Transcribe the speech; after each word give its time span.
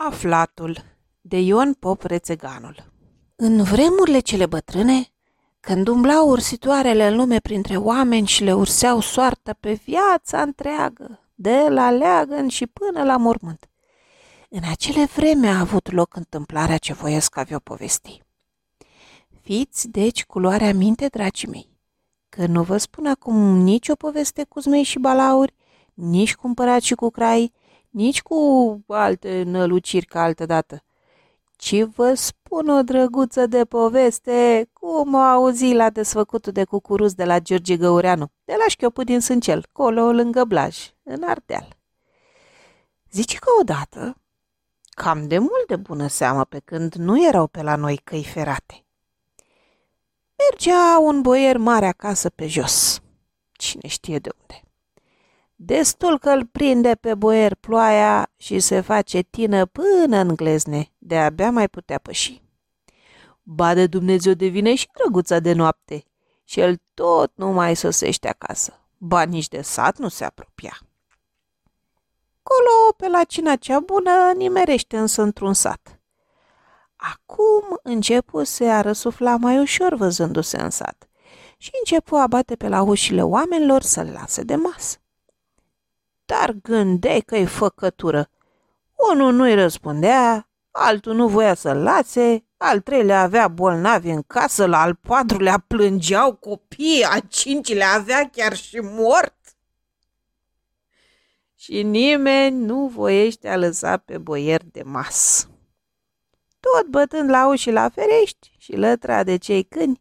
Aflatul 0.00 0.78
de 1.20 1.38
Ion 1.38 1.72
Pop 1.74 2.02
Rețeganul 2.02 2.92
În 3.36 3.62
vremurile 3.62 4.18
cele 4.18 4.46
bătrâne, 4.46 5.12
când 5.60 5.88
umblau 5.88 6.28
ursitoarele 6.28 7.06
în 7.06 7.16
lume 7.16 7.38
printre 7.38 7.76
oameni 7.76 8.26
și 8.26 8.44
le 8.44 8.52
urseau 8.52 9.00
soarta 9.00 9.52
pe 9.60 9.72
viața 9.72 10.42
întreagă, 10.42 11.20
de 11.34 11.66
la 11.68 11.90
leagăn 11.90 12.48
și 12.48 12.66
până 12.66 13.04
la 13.04 13.16
mormânt, 13.16 13.68
în 14.48 14.60
acele 14.70 15.04
vreme 15.04 15.48
a 15.48 15.60
avut 15.60 15.92
loc 15.92 16.16
întâmplarea 16.16 16.76
ce 16.76 16.92
voiesc 16.92 17.36
avea 17.36 17.56
o 17.56 17.60
povesti. 17.60 18.22
Fiți, 19.40 19.88
deci, 19.88 20.24
culoarea 20.24 20.74
minte, 20.74 21.06
dragii 21.06 21.48
mei, 21.48 21.68
că 22.28 22.46
nu 22.46 22.62
vă 22.62 22.76
spun 22.76 23.06
acum 23.06 23.36
nici 23.56 23.88
o 23.88 23.94
poveste 23.94 24.44
cu 24.44 24.60
zmei 24.60 24.82
și 24.82 24.98
balauri, 24.98 25.54
nici 25.94 26.34
cu 26.34 26.46
împărat 26.46 26.80
și 26.80 26.94
cu 26.94 27.10
crai, 27.10 27.52
nici 27.90 28.22
cu 28.22 28.80
alte 28.86 29.42
năluciri 29.42 30.06
ca 30.06 30.22
altă 30.22 30.46
dată, 30.46 30.82
ci 31.56 31.82
vă 31.82 32.14
spun 32.14 32.68
o 32.68 32.82
drăguță 32.82 33.46
de 33.46 33.64
poveste 33.64 34.68
cum 34.72 35.14
o 35.14 35.18
auzi 35.18 35.72
la 35.72 35.90
desfăcutul 35.90 36.52
de 36.52 36.64
cucuruz 36.64 37.14
de 37.14 37.24
la 37.24 37.38
George 37.38 37.76
Găureanu, 37.76 38.32
de 38.44 38.54
la 38.58 38.64
șchiopul 38.68 39.04
din 39.04 39.20
Sâncel, 39.20 39.66
colo 39.72 40.12
lângă 40.12 40.44
Blaj, 40.44 40.76
în 41.02 41.22
Ardeal. 41.22 41.76
Zice 43.10 43.38
că 43.38 43.48
odată, 43.60 44.16
cam 44.90 45.28
de 45.28 45.38
mult 45.38 45.66
de 45.66 45.76
bună 45.76 46.06
seamă 46.06 46.44
pe 46.44 46.58
când 46.58 46.94
nu 46.94 47.26
erau 47.26 47.46
pe 47.46 47.62
la 47.62 47.76
noi 47.76 47.96
căi 47.96 48.24
ferate, 48.24 48.84
mergea 50.36 50.98
un 50.98 51.20
boier 51.20 51.56
mare 51.56 51.86
acasă 51.86 52.28
pe 52.28 52.46
jos, 52.46 53.00
cine 53.52 53.88
știe 53.88 54.18
de 54.18 54.30
unde. 54.40 54.67
Destul 55.60 56.18
că 56.18 56.30
îl 56.30 56.46
prinde 56.46 56.94
pe 56.94 57.14
boier 57.14 57.54
ploaia 57.54 58.30
și 58.36 58.58
se 58.58 58.80
face 58.80 59.20
tină 59.20 59.66
până 59.66 60.16
în 60.16 60.34
glezne, 60.36 60.92
de-abia 60.98 61.50
mai 61.50 61.68
putea 61.68 61.98
păși. 61.98 62.42
Ba 63.42 63.74
de 63.74 63.86
Dumnezeu 63.86 64.32
devine 64.32 64.74
și 64.74 64.88
drăguța 64.92 65.38
de 65.38 65.52
noapte 65.52 66.04
și 66.44 66.60
el 66.60 66.80
tot 66.94 67.32
nu 67.34 67.52
mai 67.52 67.76
sosește 67.76 68.28
acasă, 68.28 68.80
ba 68.98 69.22
nici 69.22 69.48
de 69.48 69.62
sat 69.62 69.98
nu 69.98 70.08
se 70.08 70.24
apropia. 70.24 70.78
Colo, 72.42 72.92
pe 72.96 73.08
la 73.08 73.24
cina 73.24 73.56
cea 73.56 73.80
bună, 73.80 74.32
nimerește 74.36 74.98
însă 74.98 75.22
într-un 75.22 75.54
sat. 75.54 76.00
Acum 76.96 77.80
începu 77.82 78.44
să 78.44 78.64
a 78.64 78.80
răsufla 78.80 79.36
mai 79.36 79.58
ușor 79.58 79.94
văzându-se 79.94 80.60
în 80.60 80.70
sat 80.70 81.08
și 81.56 81.70
începu 81.78 82.16
a 82.16 82.26
bate 82.26 82.56
pe 82.56 82.68
la 82.68 82.82
ușile 82.82 83.22
oamenilor 83.22 83.82
să-l 83.82 84.06
lase 84.06 84.42
de 84.42 84.54
masă 84.54 84.98
dar 86.28 86.52
gândeai 86.62 87.20
că 87.20 87.36
e 87.36 87.44
făcătură. 87.44 88.30
Unul 89.12 89.32
nu-i 89.32 89.54
răspundea, 89.54 90.48
altul 90.70 91.14
nu 91.14 91.28
voia 91.28 91.54
să-l 91.54 91.76
lase, 91.76 92.44
al 92.56 92.80
treilea 92.80 93.22
avea 93.22 93.48
bolnavi 93.48 94.08
în 94.10 94.22
casă, 94.22 94.66
la 94.66 94.80
al 94.80 94.94
patrulea 94.94 95.64
plângeau 95.66 96.34
copii, 96.34 97.04
a 97.04 97.20
cincilea 97.20 97.92
avea 97.92 98.28
chiar 98.32 98.56
și 98.56 98.78
mort. 98.82 99.36
Și 101.54 101.82
nimeni 101.82 102.64
nu 102.64 102.86
voiește 102.86 103.48
a 103.48 103.56
lăsa 103.56 103.96
pe 103.96 104.18
boier 104.18 104.60
de 104.64 104.82
mas. 104.82 105.48
Tot 106.60 106.86
bătând 106.86 107.30
la 107.30 107.48
uși 107.48 107.70
la 107.70 107.88
ferești 107.88 108.54
și 108.58 108.72
lătra 108.72 109.22
de 109.22 109.36
cei 109.36 109.62
câini, 109.62 110.00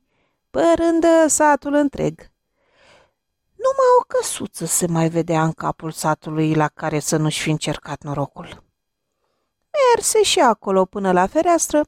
părândă 0.50 1.28
satul 1.28 1.73
întreg. 1.73 2.31
Numai 3.58 3.86
o 4.00 4.03
căsuță 4.08 4.66
se 4.66 4.88
mai 4.88 5.09
vedea 5.09 5.44
în 5.44 5.52
capul 5.52 5.91
satului 5.91 6.53
la 6.53 6.67
care 6.67 7.00
să 7.00 7.17
nu-și 7.17 7.41
fi 7.41 7.50
încercat 7.50 8.03
norocul. 8.03 8.63
Merse 9.95 10.23
și 10.23 10.39
acolo 10.39 10.86
până 10.86 11.11
la 11.11 11.27
fereastră, 11.27 11.85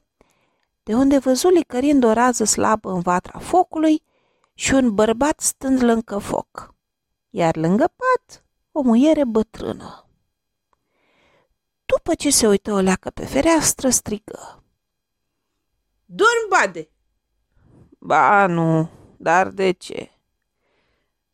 de 0.82 0.94
unde 0.94 1.18
văzu 1.18 1.48
licărind 1.48 2.04
o 2.04 2.12
rază 2.12 2.44
slabă 2.44 2.90
în 2.90 3.00
vatra 3.00 3.38
focului 3.38 4.02
și 4.54 4.74
un 4.74 4.94
bărbat 4.94 5.40
stând 5.40 5.82
lângă 5.82 6.18
foc, 6.18 6.74
iar 7.30 7.56
lângă 7.56 7.92
pat 7.96 8.44
o 8.72 8.80
muiere 8.80 9.24
bătrână. 9.24 10.04
După 11.84 12.14
ce 12.14 12.30
se 12.30 12.46
uită 12.46 12.72
o 12.72 12.78
leacă 12.78 13.10
pe 13.10 13.26
fereastră, 13.26 13.88
strigă. 13.88 14.62
Dorm, 16.04 16.48
bade! 16.48 16.90
Ba, 17.98 18.46
nu, 18.46 18.90
dar 19.16 19.48
de 19.48 19.70
ce? 19.70 20.10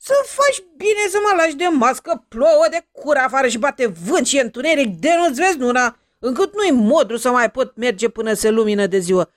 Să 0.07 0.15
faci 0.25 0.65
bine 0.77 1.09
să 1.09 1.19
mă 1.23 1.43
lași 1.43 1.55
de 1.55 1.67
mască, 1.67 2.25
plouă 2.29 2.67
de 2.71 2.87
cura 2.93 3.23
afară 3.23 3.49
și 3.49 3.59
bate 3.59 3.87
vânt 3.87 4.27
și 4.27 4.39
întuneric 4.39 4.97
de 4.97 5.15
nu-ți 5.17 5.41
vezi 5.41 5.59
luna, 5.59 5.99
încât 6.19 6.55
nu-i 6.55 6.71
modru 6.71 7.17
să 7.17 7.31
mai 7.31 7.51
pot 7.51 7.77
merge 7.77 8.09
până 8.09 8.33
se 8.33 8.51
lumină 8.51 8.87
de 8.87 8.99
ziua. 8.99 9.31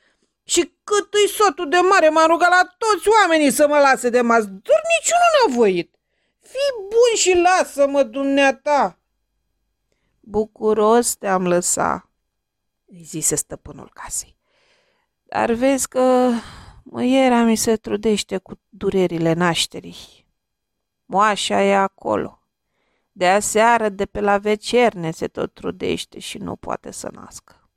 Și 0.43 0.73
cât 0.83 1.13
îi 1.13 1.29
sotul 1.29 1.69
de 1.69 1.77
mare 1.77 2.09
m-a 2.09 2.25
rugat 2.25 2.49
la 2.49 2.75
toți 2.77 3.07
oamenii 3.07 3.51
să 3.51 3.67
mă 3.67 3.77
lase 3.77 4.09
de 4.09 4.21
mască, 4.21 4.49
doar 4.63 4.81
niciunul 4.97 5.31
n-a 5.33 5.55
voit. 5.55 5.95
Fii 6.41 6.73
bun 6.81 7.15
și 7.15 7.37
lasă-mă, 7.37 8.03
dumneata! 8.03 8.99
Bucuros 10.19 11.15
te-am 11.15 11.47
lăsat, 11.47 12.09
îi 12.85 13.03
zise 13.03 13.35
stăpânul 13.35 13.91
casei. 13.93 14.35
Dar 15.23 15.51
vezi 15.51 15.87
că 15.87 16.29
măiera 16.83 17.43
mi 17.43 17.55
se 17.55 17.75
trudește 17.75 18.37
cu 18.37 18.59
durerile 18.69 19.33
nașterii 19.33 20.18
Moașa 21.11 21.63
e 21.63 21.75
acolo. 21.75 22.41
De 23.11 23.27
aseară, 23.27 23.89
de 23.89 24.05
pe 24.05 24.19
la 24.19 24.37
vecerne, 24.37 25.11
se 25.11 25.27
tot 25.27 25.53
trudește 25.53 26.19
și 26.19 26.37
nu 26.37 26.55
poate 26.55 26.91
să 26.91 27.09
nască. 27.11 27.69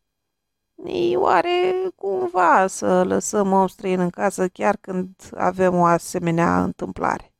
Ei 0.87 1.16
oare 1.16 1.75
cumva 1.94 2.66
să 2.66 3.04
lăsăm 3.04 3.53
om 3.53 3.66
străin 3.66 4.00
în 4.00 4.10
casă 4.10 4.48
chiar 4.48 4.76
când 4.81 5.09
avem 5.34 5.75
o 5.75 5.84
asemenea 5.84 6.62
întâmplare? 6.62 7.32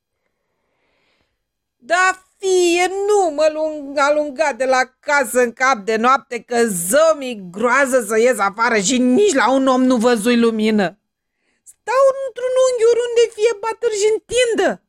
Da, 1.77 2.25
fie, 2.39 2.87
nu 2.87 3.35
mă 3.35 3.51
lung, 3.53 3.99
alunga 3.99 4.53
de 4.53 4.65
la 4.65 4.83
casă 5.01 5.41
în 5.41 5.53
cap 5.53 5.77
de 5.77 5.97
noapte 5.97 6.41
că 6.41 6.67
zămi 6.67 7.49
groază 7.51 8.05
să 8.09 8.19
ies 8.19 8.39
afară 8.39 8.79
și 8.79 8.99
nici 8.99 9.35
la 9.35 9.53
un 9.53 9.67
om 9.67 9.83
nu 9.85 9.97
văzui 9.97 10.39
lumină. 10.39 10.99
Stau 11.63 12.05
într-un 12.27 12.55
unghiuri 12.67 13.05
unde 13.09 13.33
fie 13.35 13.53
batăr 13.61 13.91
și 13.91 14.09
întindă. 14.15 14.83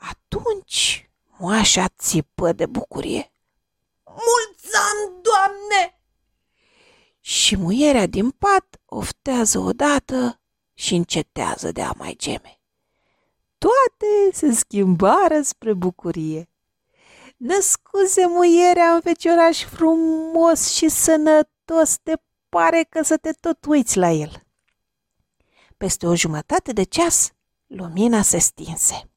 Atunci 0.00 1.10
moașa 1.38 1.88
țipă 1.88 2.52
de 2.52 2.66
bucurie. 2.66 3.32
Mulți 4.04 4.76
ani, 4.76 5.22
Doamne! 5.22 6.00
Și 7.20 7.56
muierea 7.56 8.06
din 8.06 8.30
pat 8.30 8.80
oftează 8.84 9.58
odată 9.58 10.40
și 10.74 10.94
încetează 10.94 11.72
de 11.72 11.82
a 11.82 11.92
mai 11.96 12.14
geme. 12.18 12.60
Toate 13.58 14.30
se 14.32 14.52
schimbară 14.52 15.42
spre 15.42 15.72
bucurie. 15.72 16.48
Născuse 17.36 18.26
muierea 18.26 18.94
în 18.94 19.00
fecioraș 19.00 19.64
frumos 19.64 20.72
și 20.72 20.88
sănătos, 20.88 21.96
te 22.02 22.14
pare 22.48 22.86
că 22.88 23.02
să 23.02 23.16
te 23.16 23.32
tot 23.32 23.64
uiți 23.64 23.96
la 23.98 24.10
el. 24.10 24.46
Peste 25.76 26.06
o 26.06 26.14
jumătate 26.14 26.72
de 26.72 26.82
ceas, 26.82 27.32
lumina 27.66 28.22
se 28.22 28.38
stinse. 28.38 29.10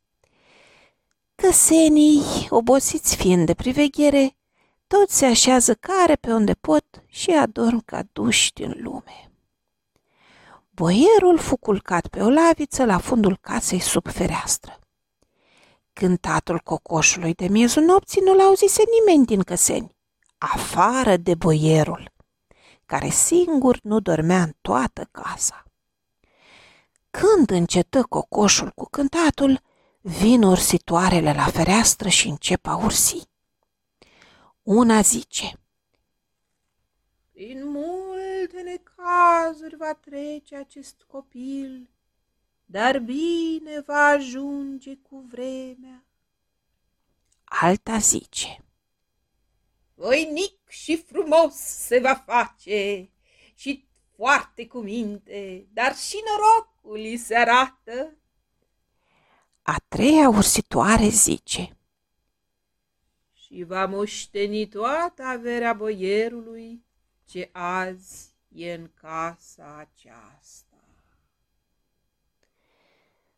Căsenii, 1.48 2.48
obosiți 2.50 3.16
fiind 3.16 3.46
de 3.46 3.54
priveghere, 3.54 4.36
toți 4.88 5.18
se 5.18 5.26
așează 5.26 5.74
care 5.74 6.16
pe 6.16 6.34
unde 6.34 6.54
pot 6.54 6.86
și 7.08 7.32
adorm 7.32 7.82
ca 7.86 8.04
duși 8.12 8.54
din 8.54 8.76
lume. 8.78 9.32
Boierul 10.70 11.38
fu 11.38 11.58
culcat 11.58 12.08
pe 12.08 12.22
o 12.22 12.30
laviță 12.30 12.86
la 12.86 12.98
fundul 12.98 13.38
casei 13.42 13.80
sub 13.80 14.08
fereastră. 14.08 14.80
Cântatul 15.94 16.60
cocoșului 16.60 17.34
de 17.34 17.48
miezul 17.48 17.84
nopții 17.84 18.22
nu 18.22 18.36
l-auzise 18.36 18.84
nimeni 19.00 19.26
din 19.26 19.42
căseni, 19.42 19.96
afară 20.38 21.18
de 21.18 21.36
boierul, 21.36 22.12
care 22.86 23.10
singur 23.10 23.80
nu 23.82 24.00
dormea 24.00 24.42
în 24.42 24.52
toată 24.62 25.08
casa. 25.12 25.64
Când 27.10 27.50
încetă 27.50 28.04
cocoșul 28.04 28.72
cu 28.76 28.88
cântatul, 28.90 29.62
Vin 30.06 30.44
ursitoarele 30.44 31.34
la 31.34 31.46
fereastră 31.46 32.10
și 32.10 32.28
încep 32.28 32.66
a 32.66 32.76
ursi. 32.76 33.28
Una 34.64 35.02
zice, 35.02 35.60
Prin 37.32 37.68
multe 37.70 38.62
necazuri 38.62 39.76
va 39.76 39.94
trece 39.94 40.56
acest 40.56 41.04
copil, 41.08 41.90
dar 42.66 43.00
bine 43.00 43.84
va 43.86 44.06
ajunge 44.06 44.96
cu 44.96 45.26
vremea. 45.30 46.06
Alta 47.44 47.98
zice, 47.98 48.66
Voinic 49.94 50.70
și 50.70 50.98
frumos 50.98 51.54
se 51.56 52.00
va 52.00 52.14
face 52.14 53.10
și 53.56 53.88
foarte 54.16 54.68
cu 54.68 54.80
minte, 54.80 55.68
dar 55.74 55.96
și 55.96 56.18
norocul 56.26 57.00
îi 57.00 57.18
se 57.18 57.36
arată 57.36 58.18
a 59.64 59.76
treia 59.88 60.30
ursitoare 60.30 61.08
zice 61.08 61.78
Și 63.34 63.54
și 63.54 63.64
va 63.64 63.86
moșteni 63.86 64.68
toată 64.68 65.24
averea 65.24 65.74
boierului 65.74 66.84
ce 67.26 67.50
azi 67.52 68.34
e 68.48 68.74
în 68.74 68.90
casa 69.02 69.76
aceasta. 69.80 70.78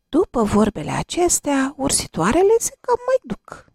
După 0.10 0.44
vorbele 0.44 0.92
acestea, 0.92 1.74
ursitoarele 1.78 2.56
se 2.60 2.76
cam 2.80 2.98
mai 3.06 3.16
duc. 3.24 3.72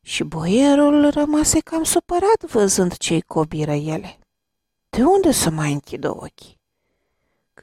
Și 0.00 0.24
boierul 0.24 1.10
rămase 1.10 1.60
cam 1.60 1.82
supărat 1.82 2.44
văzând 2.44 2.96
ce-i 2.96 3.20
cobiră 3.20 3.72
ele. 3.72 4.18
De 4.88 5.02
unde 5.02 5.32
să 5.32 5.50
mai 5.50 5.72
închidă 5.72 6.16
ochii? 6.16 6.59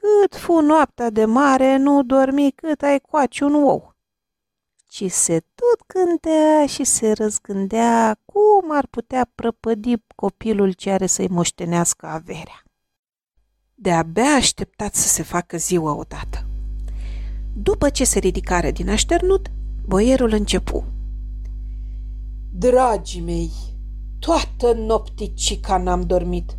Cât 0.00 0.38
fu 0.38 0.60
noaptea 0.60 1.10
de 1.10 1.24
mare, 1.24 1.76
nu 1.76 2.02
dormi 2.02 2.50
cât 2.50 2.82
ai 2.82 3.00
coaci 3.10 3.40
un 3.40 3.54
ou. 3.54 3.94
Ci 4.88 5.10
se 5.10 5.40
tot 5.54 5.86
gândea 5.86 6.66
și 6.66 6.84
se 6.84 7.12
răzgândea 7.12 8.20
cum 8.24 8.70
ar 8.70 8.86
putea 8.86 9.30
prăpădi 9.34 9.94
copilul 10.14 10.72
ce 10.72 10.90
are 10.90 11.06
să-i 11.06 11.28
moștenească 11.28 12.06
averea. 12.06 12.62
De-abia 13.74 14.34
așteptat 14.36 14.94
să 14.94 15.08
se 15.08 15.22
facă 15.22 15.56
ziua 15.56 15.94
odată. 15.94 16.46
După 17.54 17.90
ce 17.90 18.04
se 18.04 18.18
ridicare 18.18 18.70
din 18.70 18.90
așternut, 18.90 19.46
boierul 19.86 20.32
începu. 20.32 20.84
Dragii 22.52 23.20
mei, 23.20 23.50
toată 24.18 24.72
nopticica 24.72 25.76
n-am 25.76 26.00
dormit. 26.00 26.57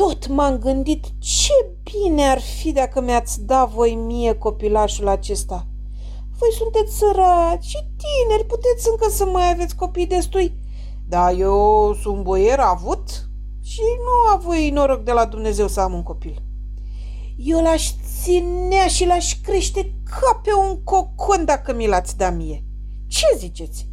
Tot 0.00 0.26
m-am 0.26 0.58
gândit 0.58 1.04
ce 1.18 1.52
bine 1.82 2.22
ar 2.22 2.40
fi 2.40 2.72
dacă 2.72 3.00
mi-ați 3.00 3.44
da 3.44 3.64
voi 3.64 3.94
mie 3.94 4.34
copilașul 4.34 5.08
acesta. 5.08 5.66
Voi 6.38 6.48
sunteți 6.58 6.96
săraci 6.96 7.64
și 7.64 7.76
tineri, 7.76 8.46
puteți 8.46 8.88
încă 8.90 9.10
să 9.10 9.24
mai 9.24 9.50
aveți 9.50 9.76
copii 9.76 10.06
destui. 10.06 10.52
Dar 11.08 11.34
eu 11.38 11.94
sunt 12.02 12.22
boier 12.22 12.58
avut 12.58 13.28
și 13.62 13.80
nu 13.80 14.32
a 14.34 14.36
voi 14.36 14.70
noroc 14.70 15.04
de 15.04 15.12
la 15.12 15.24
Dumnezeu 15.24 15.68
să 15.68 15.80
am 15.80 15.92
un 15.94 16.02
copil. 16.02 16.42
Eu 17.36 17.62
l-aș 17.62 17.90
ținea 18.22 18.86
și 18.86 19.06
l-aș 19.06 19.40
crește 19.40 19.94
ca 20.04 20.40
pe 20.42 20.50
un 20.68 20.82
cocon 20.82 21.44
dacă 21.44 21.74
mi 21.74 21.86
l-ați 21.86 22.16
da 22.16 22.30
mie. 22.30 22.64
Ce 23.06 23.26
ziceți? 23.36 23.88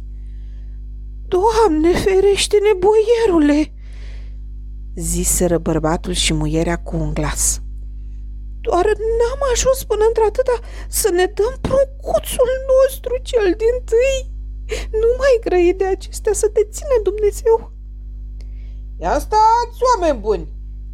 Doamne 1.26 1.92
ferește-ne, 1.92 2.78
boierule!" 2.78 3.72
Ziseră 4.98 5.58
bărbatul 5.58 6.12
și 6.12 6.32
muierea 6.32 6.76
cu 6.76 6.96
un 6.96 7.14
glas. 7.14 7.62
Doar 8.60 8.84
n-am 8.84 9.40
ajuns 9.52 9.84
până 9.84 10.04
într-atâta 10.06 10.56
să 10.88 11.10
ne 11.10 11.24
dăm 11.24 11.54
pruncuțul 11.60 12.50
nostru 12.72 13.18
cel 13.22 13.54
din 13.62 13.76
tâi. 13.84 14.36
Nu 15.00 15.08
mai 15.18 15.34
grăi 15.44 15.74
de 15.76 15.84
acestea 15.84 16.32
să 16.32 16.48
te 16.48 16.64
ține 16.64 16.96
Dumnezeu. 17.02 17.72
Ia 19.00 19.18
stați, 19.18 19.78
oameni 19.94 20.20
buni, 20.20 20.48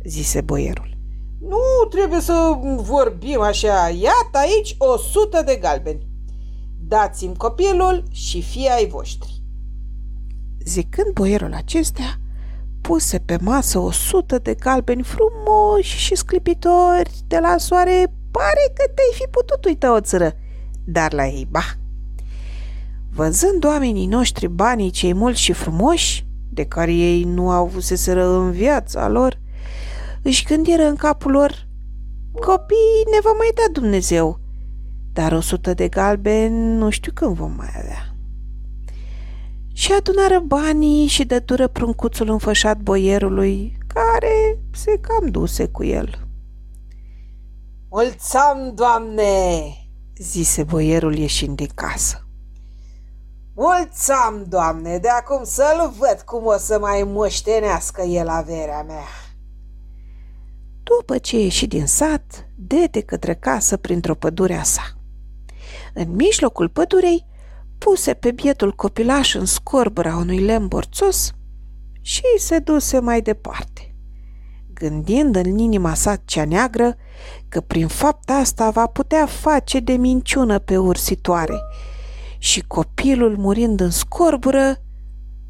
zise 0.05 0.41
boierul. 0.41 0.97
Nu 1.41 1.89
trebuie 1.91 2.21
să 2.21 2.59
vorbim 2.77 3.41
așa. 3.41 3.89
Iată 3.89 4.39
aici 4.39 4.75
o 4.79 4.97
sută 4.97 5.43
de 5.43 5.57
galbeni. 5.57 6.09
Dați-mi 6.81 7.37
copilul 7.37 8.05
și 8.11 8.43
fii 8.43 8.69
ai 8.69 8.87
voștri. 8.87 9.43
Zicând 10.65 11.13
boierul 11.13 11.55
acestea, 11.55 12.19
puse 12.89 13.19
pe 13.19 13.39
masă 13.41 13.79
o 13.79 13.91
sută 13.91 14.39
de 14.39 14.55
galbeni 14.55 15.03
frumoși 15.03 15.99
și 15.99 16.15
sclipitori 16.15 17.11
de 17.27 17.39
la 17.39 17.57
soare, 17.59 18.13
pare 18.31 18.65
că 18.75 18.85
te-ai 18.95 19.13
fi 19.13 19.27
putut 19.31 19.65
uita 19.65 19.93
o 19.93 20.01
țără, 20.01 20.33
dar 20.85 21.13
la 21.13 21.27
ei, 21.27 21.47
ba. 21.51 21.63
Văzând 23.11 23.65
oamenii 23.65 24.07
noștri 24.07 24.49
banii 24.49 24.91
cei 24.91 25.13
mulți 25.13 25.41
și 25.41 25.53
frumoși, 25.53 26.27
de 26.51 26.65
care 26.65 26.93
ei 26.93 27.23
nu 27.23 27.51
au 27.51 27.65
avuseseră 27.65 28.27
în 28.27 28.51
viața 28.51 29.09
lor, 29.09 29.39
își 30.23 30.45
gândiră 30.45 30.83
în 30.83 30.97
capul 30.97 31.31
lor, 31.31 31.67
copii 32.33 33.05
ne 33.11 33.19
va 33.23 33.33
mai 33.33 33.51
da 33.55 33.81
Dumnezeu, 33.81 34.39
dar 35.13 35.33
o 35.33 35.41
sută 35.41 35.75
de 35.75 35.89
galbeni 35.89 36.77
nu 36.77 36.91
știu 36.91 37.13
când 37.15 37.37
vom 37.37 37.53
mai 37.57 37.73
avea 37.77 38.14
și 39.77 39.93
adunară 39.93 40.39
banii 40.39 41.07
și 41.07 41.25
dătură 41.25 41.69
pruncuțul 41.69 42.29
înfășat 42.29 42.79
boierului, 42.79 43.79
care 43.87 44.59
se 44.71 45.01
cam 45.01 45.31
duse 45.31 45.67
cu 45.67 45.85
el. 45.85 46.27
Mulțam, 47.91 48.73
doamne!" 48.75 49.33
zise 50.17 50.63
boierul 50.63 51.17
ieșind 51.17 51.57
din 51.57 51.71
casă. 51.75 52.27
Mulțam, 53.55 54.45
doamne, 54.49 54.99
de 54.99 55.09
acum 55.09 55.45
să-l 55.45 55.95
văd 55.99 56.21
cum 56.25 56.47
o 56.47 56.57
să 56.57 56.79
mai 56.79 57.03
moștenească 57.03 58.03
el 58.03 58.29
averea 58.29 58.83
mea. 58.83 59.07
După 60.83 61.19
ce 61.19 61.39
ieși 61.39 61.67
din 61.67 61.87
sat, 61.87 62.49
dete 62.57 63.01
către 63.01 63.35
casă 63.35 63.77
printr-o 63.77 64.15
pădure 64.15 64.55
a 64.55 64.63
sa. 64.63 64.83
În 65.95 66.15
mijlocul 66.15 66.69
pădurei 66.69 67.27
puse 67.79 68.15
pe 68.15 68.31
bietul 68.31 68.73
copilaș 68.73 69.35
în 69.35 69.45
scorbura 69.45 70.17
unui 70.17 70.39
lemn 70.39 70.67
borțos 70.67 71.33
și 72.01 72.23
se 72.39 72.59
duse 72.59 73.01
mai 73.01 73.23
departe, 73.23 73.95
gândind 74.73 75.37
în 75.37 75.59
inima 75.59 75.95
sa 75.95 76.17
cea 76.25 76.45
neagră 76.45 76.97
că 77.49 77.61
prin 77.61 77.87
fapta 77.87 78.35
asta 78.35 78.71
va 78.71 78.87
putea 78.87 79.27
face 79.27 79.81
de 79.81 79.93
minciună 79.93 80.59
pe 80.59 80.77
ursitoare 80.77 81.57
și 82.39 82.61
copilul 82.61 83.37
murind 83.37 83.81
în 83.81 83.91
scorbură 83.91 84.83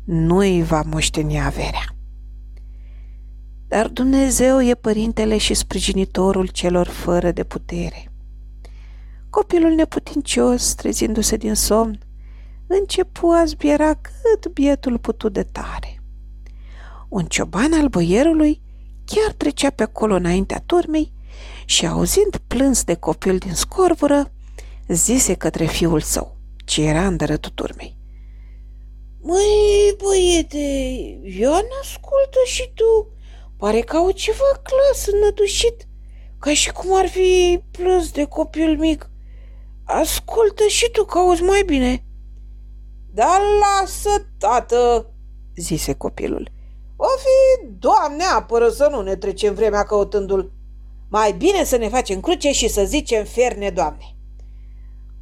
nu 0.04 0.36
îi 0.36 0.62
va 0.62 0.82
moșteni 0.86 1.40
averea. 1.40 1.96
Dar 3.68 3.88
Dumnezeu 3.88 4.62
e 4.62 4.74
părintele 4.74 5.36
și 5.36 5.54
sprijinitorul 5.54 6.46
celor 6.46 6.86
fără 6.86 7.30
de 7.30 7.44
putere. 7.44 8.12
Copilul 9.30 9.72
neputincios, 9.72 10.74
trezindu-se 10.74 11.36
din 11.36 11.54
somn, 11.54 11.98
începu 12.66 13.26
a 13.26 13.44
zbiera 13.44 13.94
cât 13.94 14.52
bietul 14.52 14.98
putu 14.98 15.28
de 15.28 15.42
tare. 15.42 16.02
Un 17.08 17.24
cioban 17.24 17.72
al 17.72 17.88
boierului 17.88 18.62
chiar 19.04 19.32
trecea 19.32 19.70
pe 19.70 19.82
acolo 19.82 20.14
înaintea 20.14 20.62
turmei 20.66 21.12
și 21.64 21.86
auzind 21.86 22.36
plâns 22.46 22.84
de 22.84 22.94
copil 22.94 23.38
din 23.38 23.54
scorbură, 23.54 24.32
zise 24.88 25.34
către 25.34 25.66
fiul 25.66 26.00
său, 26.00 26.36
ce 26.64 26.82
era 26.82 27.06
îndărătul 27.06 27.50
turmei. 27.54 27.96
Măi, 29.20 29.96
băiete, 30.02 30.58
Ioan, 31.22 31.64
ascultă 31.82 32.38
și 32.44 32.70
tu. 32.74 33.08
Pare 33.56 33.80
că 33.80 33.96
au 33.96 34.10
ceva 34.10 34.60
clas 34.62 35.06
înnădușit, 35.06 35.86
ca 36.38 36.54
și 36.54 36.72
cum 36.72 36.96
ar 36.96 37.08
fi 37.08 37.62
plâns 37.70 38.10
de 38.10 38.24
copil 38.24 38.78
mic. 38.78 39.10
Ascultă 39.84 40.66
și 40.66 40.90
tu 40.90 41.04
că 41.04 41.18
auzi 41.18 41.42
mai 41.42 41.62
bine. 41.66 42.03
Da 43.14 43.40
lasă, 43.60 44.26
tată, 44.38 45.10
zise 45.56 45.92
copilul. 45.92 46.50
O 46.96 47.06
fi, 47.06 47.68
Doamne 47.78 48.24
apără 48.36 48.68
să 48.68 48.88
nu 48.90 49.02
ne 49.02 49.16
trecem 49.16 49.54
vremea 49.54 49.82
căutându-l. 49.82 50.52
Mai 51.10 51.32
bine 51.32 51.64
să 51.64 51.76
ne 51.76 51.88
facem 51.88 52.20
cruce 52.20 52.52
și 52.52 52.68
să 52.68 52.84
zicem 52.84 53.24
ferne, 53.24 53.70
Doamne. 53.70 54.16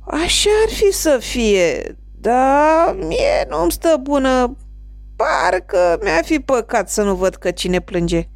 Așa 0.07 0.51
ar 0.67 0.73
fi 0.73 0.93
să 0.93 1.19
fie, 1.21 1.97
dar 2.21 2.95
mie 2.95 3.47
nu-mi 3.49 3.73
stă 3.73 3.97
bună. 4.01 4.57
Parcă 5.17 5.99
mi-a 6.03 6.23
fi 6.25 6.39
păcat 6.39 6.91
să 6.91 7.03
nu 7.03 7.15
văd 7.15 7.35
că 7.35 7.51
cine 7.51 7.81
plânge. 7.81 8.29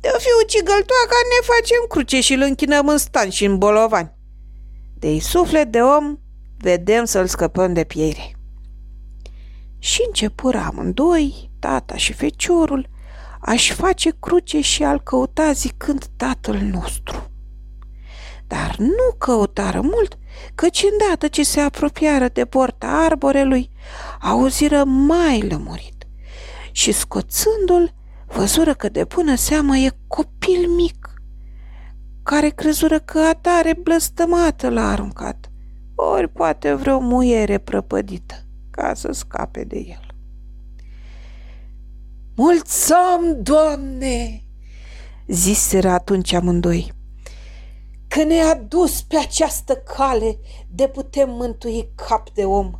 De-o 0.00 0.18
fi 0.18 0.28
ucigăltoaca, 0.44 1.16
ne 1.28 1.46
facem 1.54 1.84
cruce 1.88 2.20
și 2.20 2.32
îl 2.32 2.40
închinăm 2.40 2.88
în 2.88 2.98
stan 2.98 3.28
și 3.28 3.44
în 3.44 3.58
bolovani. 3.58 4.12
De-i 4.98 5.20
suflet 5.20 5.72
de 5.72 5.80
om, 5.80 6.18
vedem 6.58 7.04
să-l 7.04 7.26
scăpăm 7.26 7.72
de 7.72 7.84
piere. 7.84 8.36
Și 9.82 10.02
începură 10.06 10.58
amândoi, 10.58 11.50
tata 11.58 11.96
și 11.96 12.12
feciorul, 12.12 12.88
aș 13.40 13.72
face 13.72 14.10
cruce 14.20 14.60
și 14.60 14.82
al 14.82 15.00
căuta 15.00 15.52
zicând 15.52 16.04
tatăl 16.16 16.56
nostru. 16.72 17.30
Dar 18.46 18.74
nu 18.78 19.16
căutară 19.18 19.80
mult, 19.80 20.18
căci 20.54 20.84
îndată 20.90 21.28
ce 21.28 21.42
se 21.42 21.60
apropiară 21.60 22.28
de 22.28 22.44
porta 22.44 22.86
arborelui, 22.86 23.70
auziră 24.20 24.84
mai 24.84 25.48
lămurit. 25.48 26.06
Și 26.72 26.92
scoțându-l, 26.92 27.94
văzură 28.26 28.74
că 28.74 28.88
de 28.88 29.04
bună 29.04 29.34
seamă 29.34 29.76
e 29.76 29.90
copil 30.06 30.68
mic, 30.68 31.14
care 32.22 32.48
crezură 32.48 32.98
că 32.98 33.18
atare 33.18 33.78
blăstămată 33.82 34.68
l-a 34.68 34.90
aruncat, 34.90 35.50
ori 35.94 36.28
poate 36.28 36.74
vreo 36.74 36.98
muiere 36.98 37.58
prăpădită 37.58 38.41
ca 38.72 38.94
să 38.94 39.12
scape 39.12 39.64
de 39.64 39.78
el. 39.78 40.14
Mulțăm, 42.36 43.42
Doamne!" 43.42 44.42
ziseră 45.26 45.88
atunci 45.88 46.32
amândoi, 46.32 46.92
că 48.08 48.22
ne-a 48.24 48.54
dus 48.54 49.02
pe 49.02 49.16
această 49.16 49.76
cale 49.76 50.38
de 50.68 50.88
putem 50.88 51.30
mântui 51.30 51.92
cap 51.94 52.30
de 52.30 52.44
om. 52.44 52.72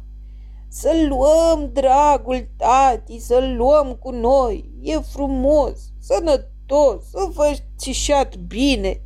Să-l 0.68 1.06
luăm, 1.08 1.70
dragul 1.72 2.48
tati, 2.56 3.18
să-l 3.18 3.54
luăm 3.56 3.94
cu 3.94 4.10
noi. 4.10 4.70
E 4.80 4.98
frumos, 4.98 5.78
sănătos, 6.00 7.04
înfățișat 7.12 8.36
bine. 8.36 9.02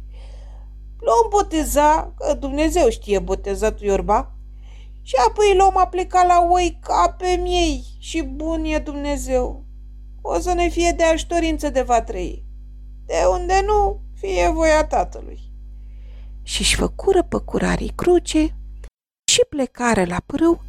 Luăm 0.98 1.26
boteza, 1.30 2.14
că 2.18 2.34
Dumnezeu 2.34 2.88
știe 2.88 3.18
botezatul 3.18 3.86
Iorba, 3.86 4.35
și 5.08 5.14
apoi 5.28 5.54
luăm 5.56 5.76
a 5.76 5.86
pleca 5.86 6.24
la 6.24 6.46
oi 6.50 6.78
ca 6.80 7.14
pe 7.18 7.38
miei 7.42 7.84
și 7.98 8.22
bun 8.22 8.64
e 8.64 8.78
Dumnezeu. 8.78 9.64
O 10.22 10.38
să 10.38 10.52
ne 10.52 10.68
fie 10.68 10.94
de 10.96 11.02
ajutorință 11.02 11.70
de 11.70 11.82
va 11.82 12.02
trăi. 12.02 12.44
De 13.04 13.14
unde 13.30 13.62
nu, 13.66 14.00
fie 14.14 14.50
voia 14.54 14.84
tatălui. 14.84 15.40
Și-și 16.42 16.76
făcură 16.76 17.22
păcurarii 17.22 17.92
cruce 17.94 18.54
și 19.30 19.40
plecare 19.48 20.04
la 20.04 20.22
prâu 20.26 20.62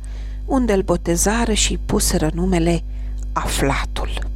unde 0.45 0.73
îl 0.73 0.81
botezară 0.81 1.53
și 1.53 1.77
puseră 1.77 2.29
numele 2.33 2.83
Aflatul. 3.33 4.27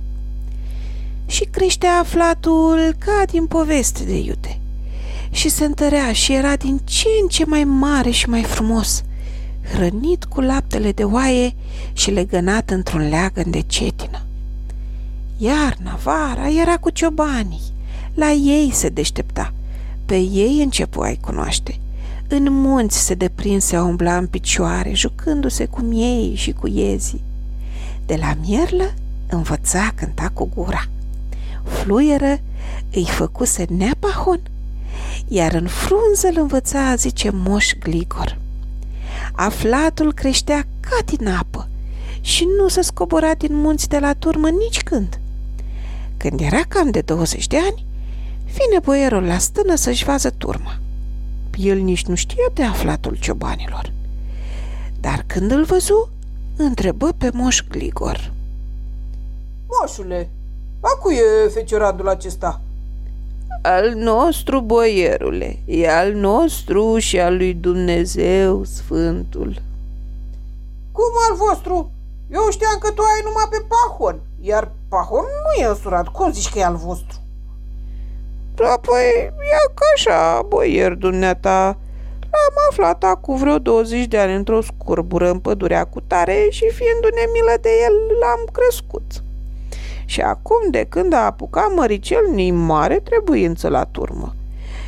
Și 1.25 1.43
creștea 1.43 1.97
aflatul 1.97 2.95
ca 2.97 3.25
din 3.25 3.47
poveste 3.47 4.03
de 4.03 4.17
iute 4.17 4.59
și 5.31 5.49
se 5.49 5.65
întărea 5.65 6.13
și 6.13 6.33
era 6.33 6.55
din 6.55 6.77
ce 6.77 7.07
în 7.21 7.27
ce 7.27 7.45
mai 7.45 7.63
mare 7.63 8.09
și 8.09 8.29
mai 8.29 8.43
frumos, 8.43 9.03
hrănit 9.73 10.23
cu 10.23 10.41
laptele 10.41 10.91
de 10.91 11.03
oaie 11.03 11.53
și 11.93 12.11
legănat 12.11 12.69
într-un 12.69 13.09
leagăn 13.09 13.49
de 13.49 13.61
cetină. 13.61 14.21
Iarna, 15.37 15.99
vara, 16.03 16.49
era 16.49 16.77
cu 16.77 16.89
ciobanii, 16.89 17.61
la 18.13 18.31
ei 18.31 18.71
se 18.73 18.89
deștepta, 18.89 19.53
pe 20.05 20.15
ei 20.15 20.61
începu 20.63 21.01
a-i 21.01 21.19
cunoaște– 21.21 21.79
în 22.33 22.47
munți 22.51 23.05
se 23.05 23.13
deprinse 23.13 23.75
a 23.75 23.83
umbla 23.83 24.17
în 24.17 24.27
picioare, 24.27 24.93
jucându-se 24.93 25.65
cu 25.65 25.81
miei 25.81 26.35
și 26.35 26.51
cu 26.51 26.67
iezii. 26.67 27.23
De 28.05 28.15
la 28.15 28.33
mierlă 28.41 28.93
învăța 29.29 29.91
cânta 29.95 30.29
cu 30.33 30.49
gura. 30.55 30.85
Fluieră 31.63 32.39
îi 32.93 33.05
făcuse 33.05 33.65
neapahon, 33.69 34.39
iar 35.27 35.53
în 35.53 35.67
frunză 35.67 36.27
îl 36.27 36.37
învăța, 36.41 36.95
zice 36.95 37.29
moș 37.33 37.73
Gligor. 37.79 38.37
Aflatul 39.31 40.13
creștea 40.13 40.67
ca 40.79 40.97
din 41.05 41.27
apă 41.27 41.67
și 42.21 42.47
nu 42.57 42.67
se 42.67 42.81
scobora 42.81 43.33
din 43.33 43.55
munți 43.55 43.89
de 43.89 43.99
la 43.99 44.13
turmă 44.13 44.49
nici 44.49 44.83
când. 44.83 45.19
Când 46.17 46.39
era 46.39 46.61
cam 46.67 46.91
de 46.91 47.01
20 47.01 47.47
de 47.47 47.57
ani, 47.57 47.85
vine 48.45 48.79
boierul 48.83 49.23
la 49.23 49.37
stână 49.37 49.75
să-și 49.75 50.03
vază 50.03 50.29
turma 50.29 50.79
el 51.61 51.77
nici 51.77 52.05
nu 52.05 52.15
știa 52.15 52.49
de 52.53 52.63
aflatul 52.63 53.15
ciobanilor. 53.19 53.91
Dar 54.99 55.23
când 55.27 55.51
îl 55.51 55.63
văzu, 55.63 56.09
întrebă 56.55 57.13
pe 57.17 57.29
moș 57.33 57.61
Gligor. 57.69 58.31
Moșule, 59.67 60.29
a 60.79 60.99
cui 61.01 61.15
e 61.15 61.49
fecioradul 61.49 62.07
acesta? 62.07 62.61
Al 63.63 63.93
nostru, 63.95 64.59
boierule, 64.61 65.59
e 65.65 65.89
al 65.89 66.13
nostru 66.13 66.97
și 66.97 67.19
al 67.19 67.37
lui 67.37 67.53
Dumnezeu 67.53 68.63
Sfântul. 68.63 69.61
Cum 70.91 71.11
al 71.29 71.35
vostru? 71.35 71.91
Eu 72.31 72.41
știam 72.49 72.77
că 72.79 72.91
tu 72.91 73.01
ai 73.01 73.21
numai 73.23 73.47
pe 73.49 73.65
Pahon, 73.67 74.19
iar 74.39 74.71
Pahon 74.89 75.23
nu 75.23 75.63
e 75.63 75.67
însurat. 75.67 76.07
Cum 76.07 76.31
zici 76.31 76.49
că 76.49 76.59
e 76.59 76.63
al 76.63 76.75
vostru? 76.75 77.19
Apoi, 78.73 79.03
ia 79.23 79.71
ca 79.73 79.85
așa, 79.95 80.41
boier 80.41 80.93
dumneata. 80.93 81.77
L-am 82.19 82.55
aflat 82.69 83.03
acum 83.03 83.37
vreo 83.37 83.57
20 83.57 84.05
de 84.05 84.17
ani 84.17 84.35
într-o 84.35 84.61
scurbură 84.61 85.29
în 85.29 85.39
pădurea 85.39 85.85
cu 85.85 86.01
tare 86.01 86.47
și 86.49 86.69
fiindu-ne 86.69 87.21
milă 87.33 87.57
de 87.61 87.69
el, 87.83 87.93
l-am 88.21 88.47
crescut. 88.51 89.23
Și 90.05 90.21
acum, 90.21 90.69
de 90.71 90.85
când 90.89 91.13
a 91.13 91.25
apucat 91.25 91.73
măricel, 91.75 92.31
ni 92.33 92.51
mare 92.51 92.99
trebuință 92.99 93.67
la 93.67 93.83
turmă. 93.83 94.35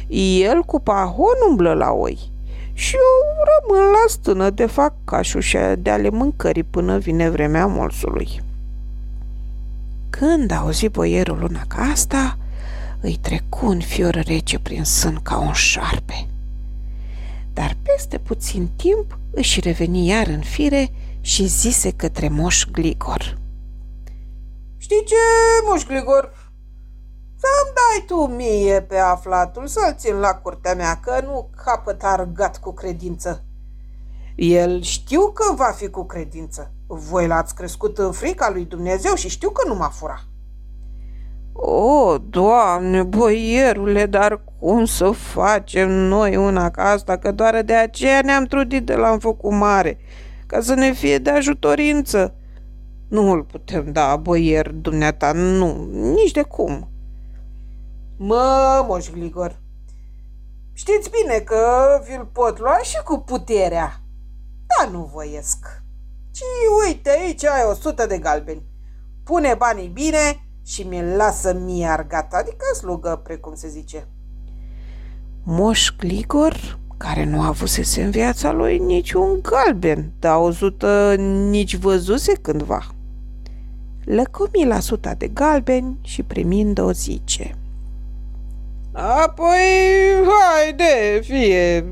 El 0.08 0.62
cu 0.62 0.80
pahon 0.80 1.36
umblă 1.50 1.74
la 1.74 1.92
oi 1.92 2.32
și 2.74 2.96
eu 2.96 3.46
rămân 3.52 3.92
la 3.92 4.08
stână 4.08 4.50
de 4.50 4.66
fac 4.66 4.94
cașușa 5.06 5.76
de 5.76 5.90
ale 5.90 6.10
mâncării 6.10 6.64
până 6.64 6.98
vine 6.98 7.30
vremea 7.30 7.66
molsului. 7.66 8.42
Când 10.10 10.52
auzi 10.52 10.88
boierul 10.88 11.44
una 11.44 11.64
ca 11.68 11.82
asta, 11.82 12.38
îi 13.02 13.18
trecu 13.22 13.66
un 13.66 13.80
fior 13.80 14.14
rece 14.26 14.60
prin 14.60 14.84
sân 14.84 15.20
ca 15.24 15.38
un 15.40 15.54
șarpe. 15.54 16.28
Dar 17.54 17.78
peste 17.84 18.18
puțin 18.18 18.70
timp 18.76 19.18
își 19.32 19.60
reveni 19.60 20.08
iar 20.08 20.28
în 20.28 20.40
fire 20.42 20.92
și 21.22 21.46
zise 21.46 21.92
către 21.92 22.30
Moș 22.30 22.66
Gligor. 22.72 23.38
Știi 24.84 25.04
ce, 25.06 25.16
Moș 25.66 25.86
Gligor? 25.86 26.34
Să-mi 27.40 27.74
dai 27.74 28.06
tu 28.08 28.16
mie 28.16 28.82
pe 28.82 28.98
aflatul 28.98 29.68
să-l 29.68 29.96
țin 29.98 30.16
la 30.16 30.34
curtea 30.34 30.76
mea, 30.76 31.00
că 31.04 31.22
nu 31.26 31.50
capăt 31.64 32.04
argat 32.04 32.58
cu 32.58 32.74
credință. 32.74 33.44
El 34.36 34.82
știu 34.82 35.32
că 35.32 35.54
va 35.56 35.72
fi 35.76 35.90
cu 35.90 36.06
credință. 36.06 36.72
Voi 36.88 37.28
l-ați 37.28 37.56
crescut 37.56 37.98
în 37.98 38.12
frica 38.12 38.50
lui 38.50 38.66
Dumnezeu 38.66 39.16
și 39.16 39.30
știu 39.30 39.50
că 39.50 39.68
nu 39.68 39.76
m-a 39.76 39.90
furat. 39.90 40.24
O, 41.54 42.18
Doamne, 42.18 43.04
boierule, 43.04 44.06
dar 44.06 44.44
cum 44.60 44.86
să 44.86 45.12
facem 45.12 45.90
noi 45.90 46.36
una 46.36 46.72
ca 46.72 46.90
asta, 46.90 47.18
că 47.18 47.32
doar 47.32 47.62
de 47.62 47.76
aceea 47.76 48.22
ne-am 48.22 48.46
trudit 48.46 48.86
de 48.86 48.96
la 48.96 49.18
făcut 49.20 49.52
mare, 49.52 49.98
ca 50.46 50.62
să 50.62 50.74
ne 50.74 50.92
fie 50.92 51.18
de 51.18 51.30
ajutorință. 51.30 52.36
Nu 53.14 53.32
îl 53.32 53.44
putem 53.44 53.92
da, 53.92 54.16
boier, 54.16 54.72
dumneata, 54.72 55.32
nu, 55.32 55.88
nici 55.92 56.32
de 56.32 56.42
cum. 56.42 56.90
Mă, 58.18 58.86
moș 58.88 59.10
Gligor, 59.10 59.60
știți 60.74 61.10
bine 61.10 61.40
că 61.40 61.66
vi-l 62.08 62.30
pot 62.32 62.60
lua 62.60 62.78
și 62.84 62.98
cu 63.04 63.18
puterea, 63.18 64.02
dar 64.68 64.92
nu 64.92 65.10
voiesc. 65.14 65.58
Ci 66.32 66.42
uite, 66.86 67.10
aici 67.10 67.46
ai 67.46 67.66
o 67.70 67.74
sută 67.74 68.06
de 68.06 68.18
galbeni. 68.18 68.66
Pune 69.24 69.56
banii 69.58 69.88
bine 69.88 70.48
și 70.66 70.84
mi-l 70.84 71.06
lasă 71.06 71.54
mie 71.54 71.88
argat, 71.88 72.34
adică 72.34 72.66
slugă, 72.78 73.22
precum 73.24 73.56
se 73.56 73.68
zice. 73.68 74.08
Moș 75.44 75.90
Gligor, 75.98 76.80
care 76.98 77.26
nu 77.26 77.42
avusese 77.42 78.04
în 78.04 78.12
viața 78.12 78.52
lui 78.52 78.78
niciun 78.78 79.42
galben, 79.42 80.12
dar 80.20 80.38
o 80.38 80.52
zută 80.52 81.16
nici 81.50 81.76
văzuse 81.76 82.34
cândva. 82.42 82.88
Lăcomi 84.06 84.66
la 84.66 84.80
suta 84.80 85.14
de 85.14 85.28
galbeni 85.28 86.00
și 86.02 86.24
primind 86.24 86.80
o 86.80 86.92
zice. 86.92 87.58
Apoi, 88.92 89.58
haide, 90.28 91.22
fie, 91.22 91.86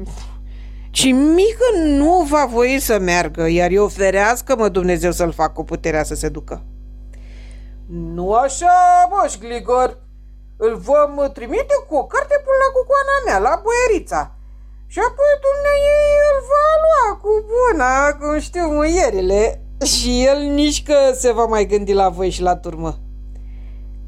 ci 0.90 1.06
mică 1.12 1.66
nu 1.86 2.28
va 2.30 2.46
voi 2.46 2.80
să 2.80 3.00
meargă, 3.00 3.48
iar 3.48 3.70
eu 3.70 3.88
ferească-mă 3.88 4.70
Dumnezeu 4.70 5.12
să-l 5.12 5.32
fac 5.32 5.54
cu 5.54 5.64
puterea 5.64 6.04
să 6.04 6.16
se 6.16 6.30
ducă. 6.30 6.62
Nu 7.88 8.34
așa, 8.34 9.08
moș 9.10 9.38
Gligor. 9.38 10.00
Îl 10.58 10.76
vom 10.76 11.30
trimite 11.34 11.76
cu 11.88 11.96
o 11.96 12.06
carte 12.06 12.36
până 12.46 12.58
la 12.64 12.70
cucoana 12.76 13.16
mea, 13.26 13.40
la 13.50 13.62
boierița. 13.64 14.36
Și 14.88 15.00
apoi 15.00 15.34
dumneai 15.46 15.84
îl 16.30 16.38
va 16.52 16.68
lua 16.84 17.18
cu 17.24 17.32
buna, 17.52 18.14
cum 18.20 18.40
știu 18.40 18.66
muierile. 18.68 19.62
Și 19.84 20.24
el 20.24 20.54
nici 20.54 20.84
că 20.84 20.96
se 21.14 21.32
va 21.32 21.46
mai 21.46 21.66
gândi 21.66 21.94
la 21.94 22.10
voi 22.10 22.30
și 22.30 22.42
la 22.42 22.56
turmă. 22.56 23.00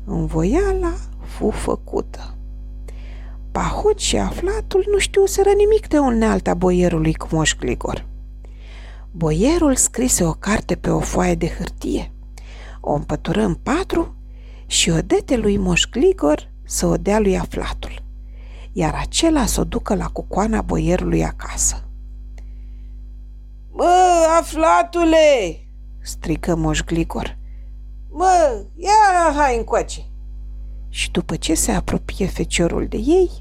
Învoiala 0.06 0.94
fu 1.26 1.50
făcută. 1.50 2.36
Pahot 3.52 4.00
și 4.00 4.18
aflatul 4.18 4.86
nu 4.92 4.98
știuseră 4.98 5.50
nimic 5.58 5.88
de 5.88 5.98
unealta 5.98 6.54
boierului 6.54 7.14
cu 7.14 7.28
moș 7.32 7.56
Gligor. 7.56 8.06
Boierul 9.12 9.76
scrise 9.76 10.24
o 10.24 10.32
carte 10.32 10.76
pe 10.76 10.90
o 10.90 11.00
foaie 11.00 11.36
de 11.36 11.48
hârtie 11.48 12.14
o 12.86 12.94
împătură 12.94 13.42
în 13.42 13.54
patru 13.54 14.16
și 14.66 14.90
o 14.90 15.02
dete 15.02 15.38
lui 15.38 15.58
Moș 15.58 15.86
Gligor 15.92 16.52
să 16.66 16.86
o 16.86 16.96
dea 16.96 17.20
lui 17.20 17.38
aflatul, 17.38 18.04
iar 18.72 18.94
acela 19.02 19.46
să 19.46 19.60
o 19.60 19.64
ducă 19.64 19.96
la 19.96 20.06
cucoana 20.06 20.62
boierului 20.62 21.24
acasă. 21.24 21.84
Mă, 23.72 24.26
aflatule!" 24.40 25.63
Strigă 26.04 26.56
Moș 26.56 26.82
Gligor. 26.82 27.38
Mă, 28.10 28.66
ia 28.76 29.34
hai 29.36 29.58
încoace! 29.58 30.02
Și 30.90 31.12
după 31.12 31.36
ce 31.36 31.54
se 31.54 31.72
apropie 31.72 32.26
feciorul 32.26 32.88
de 32.88 32.98
ei, 32.98 33.32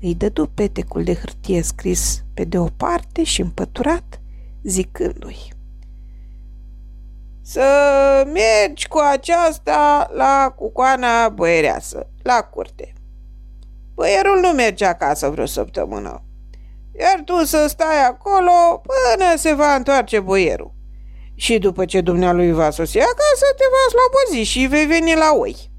îi 0.00 0.14
dădu 0.14 0.46
petecul 0.46 1.04
de 1.04 1.14
hârtie 1.14 1.62
scris 1.62 2.24
pe 2.34 2.44
de 2.44 2.58
o 2.58 2.66
parte 2.76 3.24
și 3.24 3.40
împăturat, 3.40 4.20
zicându-i 4.62 5.58
să 7.50 8.26
mergi 8.26 8.88
cu 8.88 8.98
aceasta 8.98 10.10
la 10.12 10.54
cucoana 10.56 11.28
băiereasă, 11.28 12.06
la 12.22 12.42
curte. 12.42 12.92
Băierul 13.94 14.40
nu 14.40 14.48
merge 14.48 14.84
acasă 14.84 15.28
vreo 15.28 15.46
săptămână, 15.46 16.22
iar 16.98 17.22
tu 17.24 17.44
să 17.44 17.66
stai 17.68 18.06
acolo 18.06 18.82
până 18.82 19.36
se 19.36 19.54
va 19.54 19.74
întoarce 19.74 20.20
boierul. 20.20 20.74
Și 21.40 21.58
după 21.58 21.84
ce 21.84 22.00
dumnealui 22.00 22.52
va 22.52 22.70
sosi 22.70 22.98
acasă, 22.98 23.46
te 23.56 23.64
va 23.74 23.84
slabozi 23.88 24.50
și 24.50 24.66
vei 24.66 24.86
veni 24.86 25.14
la 25.14 25.34
oi. 25.38 25.70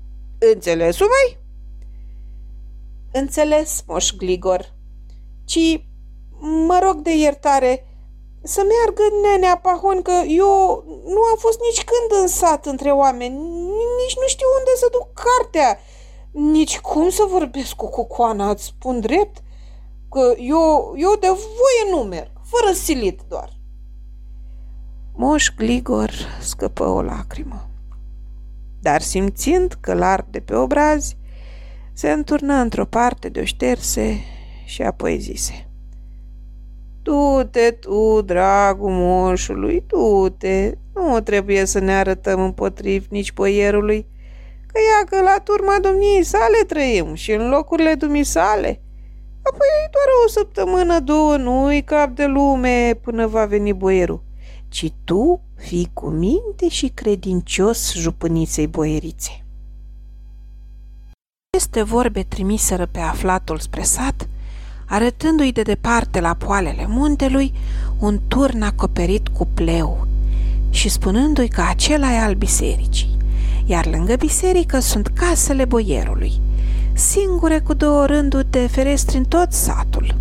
Înțeles, 0.54 1.00
mai? 1.00 1.38
Înțeles, 3.12 3.84
moș 3.88 4.12
Gligor. 4.12 4.74
Ci, 5.46 5.86
mă 6.40 6.80
rog 6.84 6.96
de 6.96 7.16
iertare, 7.16 7.88
să 8.44 8.62
meargă 8.72 9.04
nenea 9.22 9.58
Pahon, 9.58 10.02
că 10.02 10.12
eu 10.28 10.84
nu 11.06 11.22
am 11.22 11.38
fost 11.38 11.60
nici 11.60 11.84
când 11.84 12.22
în 12.22 12.28
sat 12.28 12.66
între 12.66 12.92
oameni, 12.92 13.36
nici 14.02 14.18
nu 14.22 14.28
știu 14.28 14.48
unde 14.58 14.72
să 14.76 14.88
duc 14.92 15.08
cartea, 15.14 15.80
nici 16.32 16.80
cum 16.80 17.10
să 17.10 17.24
vorbesc 17.30 17.74
cu 17.74 17.90
cucoana, 17.90 18.50
îți 18.50 18.64
spun 18.64 19.00
drept, 19.00 19.38
că 20.10 20.34
eu, 20.38 20.94
eu 20.98 21.16
de 21.20 21.28
voie 21.28 21.84
nu 21.92 21.98
merg, 21.98 22.32
fără 22.50 22.74
silit 22.74 23.22
doar. 23.28 23.60
Moș 25.14 25.50
Gligor 25.58 26.12
scăpă 26.40 26.86
o 26.86 27.02
lacrimă, 27.02 27.70
dar 28.80 29.02
simțind 29.02 29.78
că 29.80 29.94
l 29.94 30.04
de 30.30 30.40
pe 30.40 30.56
obrazi, 30.56 31.18
se 31.94 32.12
înturnă 32.12 32.54
într-o 32.54 32.86
parte 32.86 33.30
de 33.30 33.40
o 33.40 33.44
șterse 33.44 34.20
și 34.66 34.82
apoi 34.82 35.20
zise– 35.20 35.66
Du-te 37.04 37.72
tu, 37.72 38.22
dragul 38.22 38.90
moșului, 38.90 39.84
du-te. 39.88 40.72
Nu 40.94 41.20
trebuie 41.20 41.66
să 41.66 41.80
ne 41.80 41.94
arătăm 41.94 42.42
împotriv 42.44 43.06
nici 43.10 43.34
boierului, 43.34 44.06
că 44.68 44.80
ia 44.80 45.06
că 45.10 45.24
la 45.24 45.38
turma 45.44 45.78
domniei 45.82 46.24
sale 46.24 46.64
trăim 46.68 47.14
și 47.14 47.32
în 47.32 47.50
locurile 47.50 47.94
dumii 47.94 48.24
sale. 48.24 48.82
Apoi 49.44 49.68
doar 49.92 50.06
o 50.26 50.30
săptămână, 50.30 51.00
două, 51.00 51.36
nu-i 51.36 51.84
cap 51.84 52.10
de 52.10 52.26
lume 52.26 53.00
până 53.02 53.28
va 53.28 53.46
veni 53.46 53.74
boierul, 53.74 54.24
ci 54.72 54.92
tu 55.04 55.42
fii 55.56 55.90
cu 55.94 56.10
minte 56.10 56.70
și 56.70 56.88
credincios 56.88 57.94
jupâniței 57.94 58.68
boierițe. 58.68 59.46
Aceste 61.50 61.84
vorbe 61.84 62.24
trimiseră 62.24 62.86
pe 62.86 63.00
aflatul 63.00 63.60
spre 63.60 63.84
sat, 63.84 64.28
arătându-i 64.86 65.52
de 65.52 65.62
departe 65.62 66.20
la 66.20 66.34
poalele 66.34 66.86
muntelui 66.88 67.54
un 68.00 68.20
turn 68.28 68.62
acoperit 68.62 69.28
cu 69.28 69.48
pleu 69.54 70.08
și 70.70 70.90
spunându-i 70.90 71.48
că 71.48 71.62
acela 71.62 72.14
e 72.14 72.20
al 72.20 72.34
bisericii, 72.34 73.18
iar 73.66 73.86
lângă 73.86 74.16
biserică 74.16 74.80
sunt 74.80 75.08
casele 75.08 75.66
boierului, 75.66 76.42
singure 76.94 77.60
cu 77.60 77.74
două 77.74 78.06
rânduri 78.06 78.52
de 78.52 78.68
ferestri 78.68 79.18
în 79.18 79.26
tot 79.26 79.52
satul. 79.52 80.16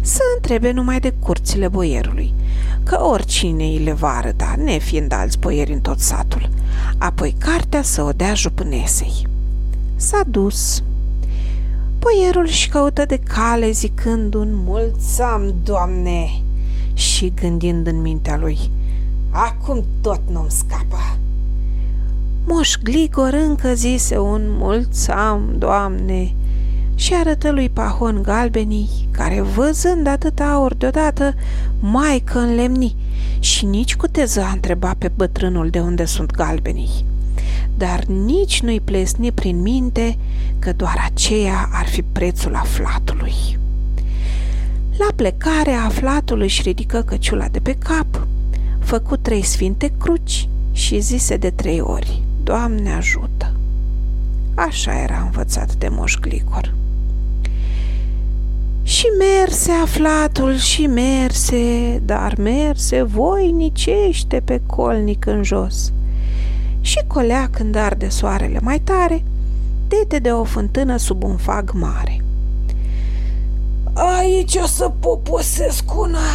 Să 0.00 0.20
întrebe 0.34 0.70
numai 0.70 1.00
de 1.00 1.14
curțile 1.18 1.68
boierului, 1.68 2.34
că 2.82 3.02
oricine 3.02 3.64
îi 3.64 3.78
le 3.78 3.92
va 3.92 4.16
arăta, 4.16 4.54
nefiind 4.58 5.12
alți 5.12 5.38
boieri 5.38 5.72
în 5.72 5.80
tot 5.80 5.98
satul, 5.98 6.50
apoi 6.98 7.34
cartea 7.38 7.82
să 7.82 8.02
o 8.02 8.10
dea 8.10 8.34
jupânesei. 8.34 9.26
S-a 9.96 10.20
dus 10.26 10.82
Boierul 11.98 12.46
și 12.46 12.68
căută 12.68 13.04
de 13.04 13.16
cale 13.16 13.70
zicând 13.70 14.34
un 14.34 14.48
mulțam, 14.52 15.54
Doamne, 15.64 16.42
și 16.92 17.32
gândind 17.40 17.86
în 17.86 18.00
mintea 18.00 18.36
lui, 18.36 18.58
acum 19.30 19.84
tot 20.00 20.20
nu-mi 20.30 20.50
scapă. 20.50 21.18
Moș 22.46 22.74
Gligor 22.82 23.32
încă 23.32 23.74
zise 23.74 24.18
un 24.18 24.42
mulțam, 24.58 25.54
Doamne, 25.58 26.34
și 26.98 27.14
arătă 27.14 27.50
lui 27.50 27.68
Pahon 27.68 28.22
galbenii, 28.22 29.08
care 29.10 29.40
văzând 29.40 30.06
atâta 30.06 30.44
aur 30.44 30.74
deodată, 30.74 31.34
maică 31.80 32.38
în 32.38 32.54
lemni, 32.54 32.96
și 33.38 33.64
nici 33.64 33.96
cu 33.96 34.06
teză 34.06 34.40
a 34.40 34.50
întrebat 34.50 34.94
pe 34.94 35.10
bătrânul 35.16 35.70
de 35.70 35.80
unde 35.80 36.04
sunt 36.04 36.30
galbenii 36.30 37.04
dar 37.78 38.04
nici 38.04 38.60
nu-i 38.62 38.80
plesni 38.80 39.32
prin 39.32 39.60
minte 39.60 40.16
că 40.58 40.72
doar 40.72 41.10
aceea 41.12 41.68
ar 41.72 41.86
fi 41.86 42.02
prețul 42.02 42.54
aflatului. 42.54 43.58
La 44.96 45.06
plecare, 45.16 45.72
aflatul 45.72 46.40
își 46.40 46.62
ridică 46.62 47.02
căciula 47.02 47.48
de 47.48 47.58
pe 47.58 47.74
cap, 47.74 48.26
făcu 48.78 49.16
trei 49.16 49.42
sfinte 49.42 49.92
cruci 49.98 50.48
și 50.72 51.00
zise 51.00 51.36
de 51.36 51.50
trei 51.50 51.80
ori, 51.80 52.22
Doamne 52.42 52.92
ajută! 52.92 53.52
Așa 54.54 55.02
era 55.02 55.20
învățat 55.24 55.74
de 55.74 55.88
Moș 55.88 56.16
Glicor. 56.16 56.74
Și 58.98 59.06
merse 59.18 59.70
aflatul 59.70 60.56
și 60.56 60.86
merse, 60.86 62.02
dar 62.04 62.34
merse 62.38 63.02
voinicește 63.02 64.42
pe 64.44 64.60
colnic 64.66 65.26
în 65.26 65.42
jos– 65.42 65.92
și 66.88 67.04
colea 67.06 67.48
când 67.50 67.74
arde 67.74 68.08
soarele 68.08 68.58
mai 68.62 68.78
tare, 68.78 69.22
dete 69.88 70.18
de 70.18 70.32
o 70.32 70.44
fântână 70.44 70.96
sub 70.96 71.22
un 71.22 71.36
fag 71.36 71.70
mare. 71.74 72.24
Aici 73.92 74.54
o 74.62 74.66
să 74.66 74.92
poposesc 75.00 75.84
una, 75.98 76.28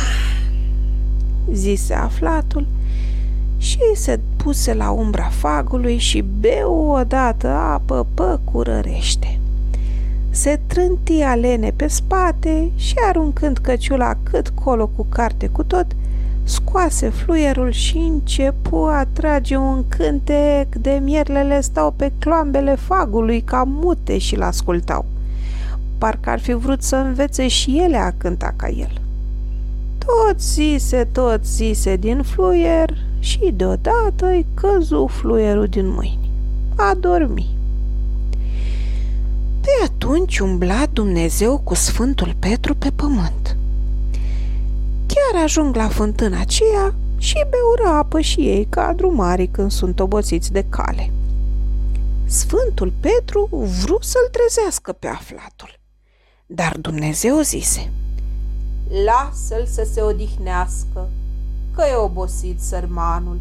zise 1.52 1.94
aflatul 1.94 2.68
și 3.58 3.80
se 3.96 4.20
puse 4.38 4.74
la 4.74 4.92
umbra 4.92 5.30
fagului 5.32 5.98
și 5.98 6.22
beu 6.40 6.90
odată 6.90 7.48
apă 7.48 8.08
păcurărește. 8.14 9.33
Se 10.36 10.60
trânti 10.68 11.22
alene 11.22 11.74
pe 11.76 11.88
spate 11.88 12.72
și 12.76 12.94
aruncând 13.08 13.58
căciula 13.58 14.14
cât 14.24 14.50
colo 14.50 14.88
cu 14.96 15.06
carte 15.10 15.48
cu 15.48 15.64
tot, 15.64 15.86
scoase 16.44 17.10
fluierul 17.10 17.72
și 17.72 17.98
începu 17.98 18.76
a 18.76 19.08
trage 19.14 19.56
un 19.56 19.84
cântec 19.88 20.76
de 20.76 21.00
mierlele 21.04 21.62
stau 21.62 21.92
pe 21.92 22.12
cloambele 22.20 22.76
fagului 22.76 23.42
ca 23.42 23.64
mute 23.64 24.18
și 24.18 24.36
l-ascultau. 24.36 25.06
Parcă 25.98 26.30
ar 26.30 26.40
fi 26.40 26.54
vrut 26.54 26.82
să 26.82 26.96
învețe 26.96 27.48
și 27.48 27.80
ele 27.80 27.98
a 27.98 28.12
cânta 28.18 28.54
ca 28.56 28.68
el. 28.68 29.02
Tot 29.98 30.42
zise, 30.42 31.08
tot 31.12 31.46
zise 31.46 31.96
din 31.96 32.22
fluier 32.22 32.98
și 33.20 33.54
deodată 33.56 34.26
îi 34.26 34.46
căzu 34.54 35.08
fluierul 35.08 35.68
din 35.68 35.88
mâini. 35.88 36.30
A 36.76 36.94
dormi. 37.00 37.62
Pe 39.64 39.84
atunci 39.84 40.40
umbla 40.40 40.86
Dumnezeu 40.94 41.58
cu 41.58 41.74
Sfântul 41.74 42.36
Petru 42.40 42.76
pe 42.76 42.92
pământ– 42.96 43.56
Chiar 45.14 45.44
ajung 45.44 45.76
la 45.76 45.88
fântâna 45.88 46.40
aceea 46.40 46.96
și 47.18 47.46
beură 47.50 47.96
apă 47.96 48.20
și 48.20 48.40
ei 48.40 48.66
ca 48.70 48.94
drumarii 48.94 49.48
când 49.48 49.72
sunt 49.72 50.00
obosiți 50.00 50.52
de 50.52 50.66
cale. 50.70 51.12
Sfântul 52.26 52.94
Petru 53.00 53.50
vru 53.52 53.98
să-l 54.02 54.30
trezească 54.32 54.92
pe 54.92 55.08
aflatul, 55.08 55.80
dar 56.46 56.78
Dumnezeu 56.78 57.42
zise, 57.42 57.92
Lasă-l 59.06 59.66
să 59.66 59.88
se 59.92 60.02
odihnească, 60.02 61.10
că 61.76 61.84
e 61.92 61.96
obosit 61.96 62.62
sărmanul. 62.62 63.40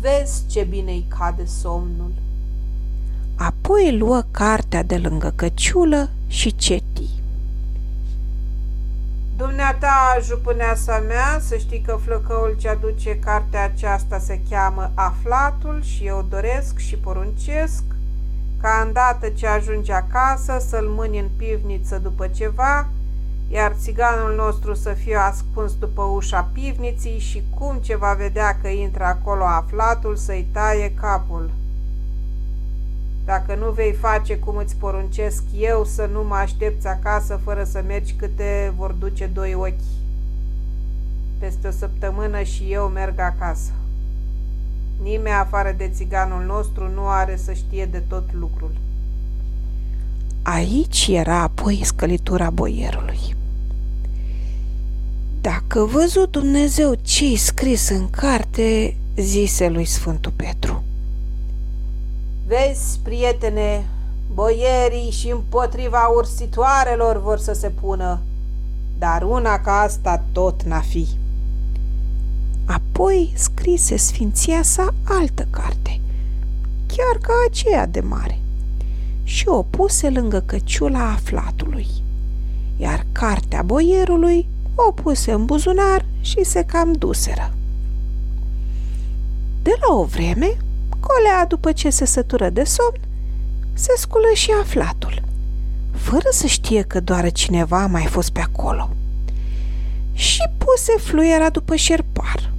Vezi 0.00 0.42
ce 0.46 0.64
bine-i 0.64 1.06
cade 1.18 1.44
somnul. 1.44 2.12
Apoi 3.38 3.96
luă 3.96 4.22
cartea 4.30 4.82
de 4.82 4.96
lângă 4.96 5.32
căciulă 5.36 6.10
și 6.26 6.56
ceti. 6.56 7.08
Dumneata, 9.36 10.18
jupâneasa 10.22 10.98
mea, 11.06 11.38
să 11.40 11.56
știi 11.56 11.80
că 11.86 11.98
flăcăul 12.04 12.56
ce 12.58 12.68
aduce 12.68 13.18
cartea 13.18 13.64
aceasta 13.64 14.18
se 14.18 14.40
cheamă 14.50 14.90
Aflatul 14.94 15.82
și 15.82 16.06
eu 16.06 16.26
doresc 16.30 16.78
și 16.78 16.96
poruncesc 16.96 17.82
ca 18.60 18.82
îndată 18.86 19.28
ce 19.28 19.46
ajunge 19.46 19.92
acasă 19.92 20.56
să-l 20.68 20.86
mâni 20.86 21.18
în 21.18 21.28
pivniță 21.36 21.98
după 21.98 22.26
ceva, 22.26 22.88
iar 23.48 23.72
țiganul 23.78 24.34
nostru 24.34 24.74
să 24.74 24.90
fie 24.90 25.16
ascuns 25.16 25.74
după 25.74 26.02
ușa 26.02 26.48
pivniții 26.52 27.18
și 27.18 27.42
cum 27.58 27.76
ce 27.76 27.96
va 27.96 28.12
vedea 28.12 28.58
că 28.62 28.68
intră 28.68 29.04
acolo 29.04 29.44
aflatul 29.44 30.16
să-i 30.16 30.46
taie 30.52 30.92
capul. 31.00 31.50
Dacă 33.28 33.54
nu 33.54 33.70
vei 33.70 33.92
face 33.92 34.36
cum 34.38 34.56
îți 34.56 34.76
poruncesc 34.76 35.42
eu 35.58 35.84
să 35.84 36.08
nu 36.12 36.24
mă 36.24 36.34
aștepți 36.34 36.86
acasă 36.86 37.40
fără 37.44 37.64
să 37.64 37.84
mergi 37.86 38.12
câte 38.12 38.72
vor 38.76 38.90
duce 38.90 39.26
doi 39.26 39.54
ochi. 39.54 39.88
Peste 41.38 41.68
o 41.68 41.70
săptămână 41.70 42.42
și 42.42 42.66
eu 42.70 42.86
merg 42.86 43.18
acasă. 43.18 43.70
Nimeni 45.02 45.34
afară 45.34 45.74
de 45.76 45.90
țiganul 45.94 46.44
nostru 46.44 46.90
nu 46.94 47.06
are 47.06 47.36
să 47.36 47.52
știe 47.52 47.86
de 47.86 47.98
tot 47.98 48.32
lucrul. 48.32 48.70
Aici 50.42 51.06
era 51.10 51.40
apoi 51.40 51.80
scălitura 51.84 52.50
boierului. 52.50 53.36
Dacă 55.40 55.84
văzut 55.84 56.30
Dumnezeu 56.30 56.94
ce-i 57.02 57.36
scris 57.36 57.88
în 57.88 58.10
carte, 58.10 58.96
zise 59.16 59.68
lui 59.68 59.84
Sfântul 59.84 60.32
Petru. 60.36 60.82
Vezi, 62.48 62.98
prietene, 63.02 63.86
boierii 64.34 65.10
și 65.10 65.28
împotriva 65.30 66.06
ursitoarelor 66.16 67.22
vor 67.22 67.38
să 67.38 67.52
se 67.52 67.68
pună, 67.68 68.20
dar 68.98 69.22
una 69.22 69.60
ca 69.60 69.80
asta 69.80 70.24
tot 70.32 70.62
n-a 70.62 70.80
fi. 70.80 71.08
Apoi 72.64 73.32
scrise 73.36 73.96
sfinția 73.96 74.62
sa 74.62 74.94
altă 75.04 75.46
carte, 75.50 76.00
chiar 76.86 77.18
ca 77.20 77.32
aceea 77.48 77.86
de 77.86 78.00
mare, 78.00 78.38
și 79.22 79.48
o 79.48 79.62
puse 79.62 80.10
lângă 80.10 80.42
căciula 80.46 81.10
aflatului, 81.10 81.86
iar 82.76 83.06
cartea 83.12 83.62
boierului 83.62 84.46
o 84.74 84.92
puse 84.92 85.32
în 85.32 85.44
buzunar 85.44 86.04
și 86.20 86.44
se 86.44 86.64
cam 86.64 86.92
duseră. 86.92 87.52
De 89.62 89.72
la 89.80 89.94
o 89.94 90.04
vreme, 90.04 90.56
colea, 91.00 91.46
după 91.46 91.72
ce 91.72 91.90
se 91.90 92.04
sătură 92.04 92.48
de 92.48 92.64
somn, 92.64 93.00
se 93.74 93.92
sculă 93.96 94.30
și 94.34 94.50
aflatul, 94.60 95.22
fără 95.92 96.28
să 96.30 96.46
știe 96.46 96.82
că 96.82 97.00
doar 97.00 97.32
cineva 97.32 97.82
a 97.82 97.86
mai 97.86 98.06
fost 98.06 98.30
pe 98.30 98.40
acolo. 98.40 98.90
Și 100.12 100.42
puse 100.58 100.92
fluiera 100.98 101.50
după 101.50 101.76
șerpar, 101.76 102.50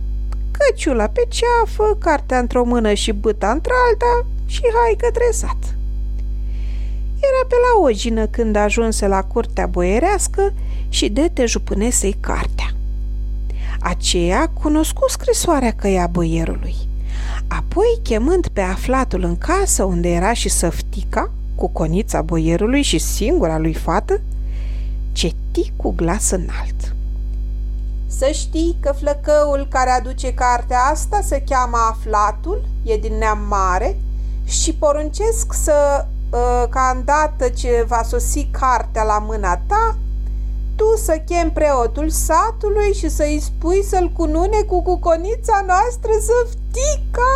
căciula 0.52 1.08
pe 1.08 1.28
ceafă, 1.28 1.98
cartea 2.00 2.40
într-o 2.40 2.64
mână 2.64 2.94
și 2.94 3.12
băta 3.12 3.52
într-alta 3.52 4.26
și 4.46 4.62
hai 4.62 4.96
către 4.98 5.28
sat. 5.32 5.76
Era 7.16 7.48
pe 7.48 7.56
la 7.56 7.82
ogină 7.82 8.26
când 8.26 8.56
ajunse 8.56 9.08
la 9.08 9.24
curtea 9.24 9.66
boierească 9.66 10.54
și 10.90 11.10
de 11.10 11.30
te 11.34 11.46
jupânesei 11.46 12.16
cartea. 12.20 12.74
Aceea 13.80 14.48
cunoscu 14.48 15.10
scrisoarea 15.10 15.72
căia 15.72 16.08
boierului. 16.08 16.76
Apoi, 17.50 18.00
chemând 18.04 18.48
pe 18.48 18.62
aflatul 18.62 19.24
în 19.24 19.38
casă 19.38 19.84
unde 19.84 20.10
era 20.10 20.34
și 20.34 20.50
săftica, 20.50 21.32
cu 21.56 21.68
conița 21.68 22.22
boierului 22.22 22.82
și 22.82 22.98
singura 22.98 23.58
lui 23.58 23.74
fată, 23.74 24.22
ceti 25.12 25.72
cu 25.76 25.94
glas 25.96 26.30
înalt. 26.30 26.96
Să 28.08 28.30
știi 28.34 28.78
că 28.80 28.94
flăcăul 28.98 29.68
care 29.70 29.90
aduce 29.90 30.34
cartea 30.34 30.80
asta 30.80 31.22
se 31.24 31.44
cheamă 31.50 31.78
Aflatul, 31.90 32.66
e 32.84 32.98
din 32.98 33.18
neam 33.18 33.40
mare 33.48 33.98
și 34.46 34.74
poruncesc 34.74 35.54
să, 35.54 36.06
ă, 36.34 36.68
ca 36.70 36.94
îndată 36.96 37.50
ce 37.50 37.86
va 37.88 38.04
sosi 38.04 38.48
cartea 38.52 39.04
la 39.04 39.20
mâna 39.20 39.62
ta, 39.68 39.98
tu 40.80 40.96
să 41.08 41.16
chem 41.30 41.52
preotul 41.52 42.10
satului 42.10 42.94
și 42.94 43.10
să-i 43.10 43.40
spui 43.48 43.84
să-l 43.84 44.12
cunune 44.18 44.62
cu 44.72 44.82
cuconița 44.82 45.64
noastră 45.72 46.12
săftica? 46.30 47.32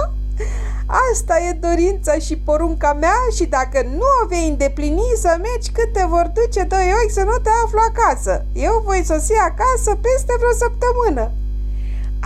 Asta 1.11 1.35
e 1.47 1.61
dorința 1.67 2.13
și 2.25 2.35
porunca 2.37 2.93
mea 2.93 3.19
și 3.35 3.45
dacă 3.45 3.79
nu 3.99 4.07
o 4.21 4.27
vei 4.27 4.47
îndeplini 4.47 5.09
să 5.23 5.31
mergi 5.47 5.71
cât 5.77 5.89
te 5.93 6.05
vor 6.13 6.31
duce 6.39 6.63
doi 6.63 6.87
ochi 6.99 7.17
să 7.19 7.23
nu 7.23 7.37
te 7.45 7.51
aflu 7.63 7.79
acasă. 7.89 8.45
Eu 8.53 8.81
voi 8.85 9.01
sosi 9.05 9.33
acasă 9.49 9.91
peste 10.05 10.33
vreo 10.39 10.53
săptămână. 10.63 11.31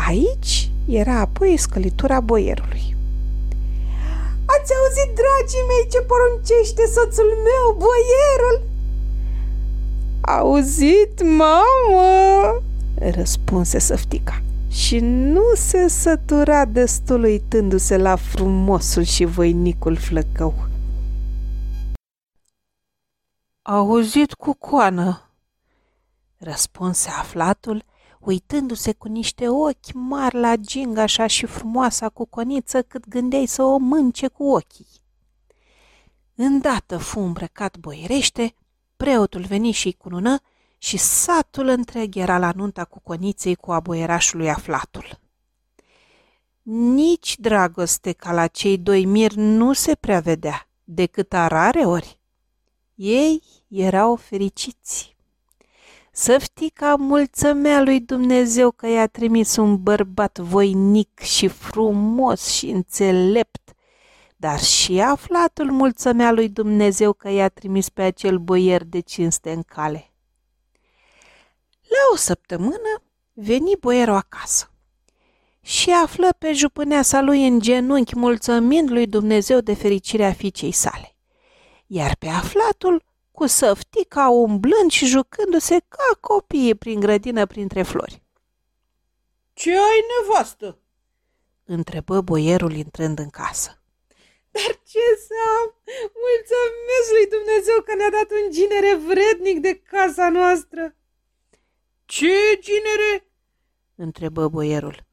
Aici 0.07 0.71
era 1.01 1.15
apoi 1.19 1.57
scălitura 1.57 2.19
boierului. 2.19 2.85
Ați 4.53 4.71
auzit, 4.77 5.09
dragii 5.21 5.67
mei, 5.69 5.85
ce 5.93 6.01
poruncește 6.11 6.83
soțul 6.95 7.29
meu, 7.47 7.65
boierul? 7.83 8.57
Auzit, 10.27 11.23
mamă, 11.23 12.61
răspunse 12.95 13.79
săftica 13.79 14.41
și 14.69 14.99
nu 14.99 15.43
se 15.55 15.87
sătura 15.87 16.65
destul 16.65 17.23
uitându-se 17.23 17.97
la 17.97 18.15
frumosul 18.15 19.03
și 19.03 19.25
voinicul 19.25 19.95
flăcău. 19.95 20.53
Auzit 23.61 24.33
cu 24.33 24.53
coană, 24.53 25.29
răspunse 26.37 27.09
aflatul, 27.09 27.83
uitându-se 28.19 28.93
cu 28.93 29.07
niște 29.07 29.49
ochi 29.49 29.93
mari 29.93 30.39
la 30.39 30.55
ginga 30.55 31.01
așa 31.01 31.27
și 31.27 31.45
frumoasa 31.45 32.09
coniță 32.09 32.81
cât 32.81 33.07
gândeai 33.07 33.45
să 33.45 33.63
o 33.63 33.77
mânce 33.77 34.27
cu 34.27 34.43
ochii. 34.43 34.87
Îndată 36.35 36.97
fu 36.97 37.19
îmbrăcat 37.19 37.77
boierește, 37.77 38.53
preotul 38.97 39.41
veni 39.41 39.71
și-i 39.71 39.93
cunună 39.93 40.39
și 40.77 40.97
satul 40.97 41.67
întreg 41.67 42.15
era 42.15 42.37
la 42.37 42.51
nunta 42.55 42.85
cu 42.85 42.99
coniței 42.99 43.55
cu 43.55 43.71
aboierașului 43.71 44.49
aflatul. 44.49 45.19
Nici 46.69 47.37
dragoste 47.39 48.11
ca 48.11 48.31
la 48.31 48.47
cei 48.47 48.77
doi 48.77 49.05
miri 49.05 49.37
nu 49.37 49.73
se 49.73 49.95
prea 49.95 50.19
vedea, 50.19 50.69
decât 50.83 51.33
a 51.33 51.47
rare 51.47 51.79
ori. 51.79 52.19
Ei 52.95 53.43
erau 53.67 54.15
fericiți. 54.15 55.15
Săftica 56.11 56.95
mulțămea 56.95 57.81
lui 57.81 57.99
Dumnezeu 57.99 58.71
că 58.71 58.87
i-a 58.87 59.07
trimis 59.07 59.55
un 59.55 59.83
bărbat 59.83 60.37
voinic 60.37 61.19
și 61.19 61.47
frumos 61.47 62.47
și 62.47 62.69
înțelept, 62.69 63.66
dar 64.39 64.59
și 64.59 65.01
aflatul 65.01 65.71
mulțămea 65.71 66.31
lui 66.31 66.49
Dumnezeu 66.49 67.13
că 67.13 67.29
i-a 67.29 67.49
trimis 67.49 67.89
pe 67.89 68.01
acel 68.01 68.37
boier 68.37 68.83
de 68.83 68.99
cinste 68.99 69.51
în 69.51 69.61
cale. 69.61 70.11
La 71.81 72.13
o 72.13 72.15
săptămână 72.15 73.01
veni 73.33 73.75
boierul 73.79 74.15
acasă 74.15 74.71
și 75.61 75.89
află 75.89 76.29
pe 76.37 76.53
jupâneasa 76.53 77.21
lui 77.21 77.47
în 77.47 77.59
genunchi 77.59 78.17
mulțămind 78.17 78.89
lui 78.89 79.07
Dumnezeu 79.07 79.59
de 79.59 79.73
fericirea 79.73 80.33
fiicei 80.33 80.71
sale, 80.71 81.15
iar 81.87 82.15
pe 82.15 82.27
aflatul 82.27 83.03
cu 83.31 83.45
săftica 83.45 84.29
umblând 84.29 84.91
și 84.91 85.05
jucându-se 85.05 85.77
ca 85.87 86.17
copiii 86.19 86.75
prin 86.75 86.99
grădină 86.99 87.45
printre 87.45 87.81
flori. 87.81 88.23
Ce 89.53 89.71
ai 89.71 90.03
nevastă?" 90.21 90.77
întrebă 91.65 92.21
boierul 92.21 92.73
intrând 92.73 93.19
în 93.19 93.29
casă. 93.29 93.81
Dar 94.57 94.73
ce 94.91 95.05
să 95.27 95.35
am? 95.57 95.67
Mulțumesc 96.25 97.07
lui 97.15 97.27
Dumnezeu 97.37 97.81
că 97.81 97.95
ne-a 97.95 98.09
dat 98.09 98.29
un 98.31 98.51
ginere 98.51 98.93
vrednic 98.95 99.57
de 99.59 99.73
casa 99.93 100.29
noastră!" 100.29 100.95
Ce 102.05 102.35
ginere?" 102.59 103.27
întrebă 103.95 104.47
boierul. 104.47 105.05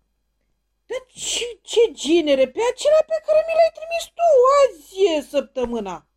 Dar 0.87 1.07
ce, 1.07 1.59
ce 1.63 1.91
ginere? 1.93 2.49
Pe 2.49 2.61
acela 2.71 3.03
pe 3.07 3.23
care 3.27 3.45
mi 3.47 3.55
l-ai 3.59 3.73
trimis 3.79 4.05
tu 4.17 4.29
azi 4.61 5.17
e 5.17 5.31
săptămâna. 5.31 6.09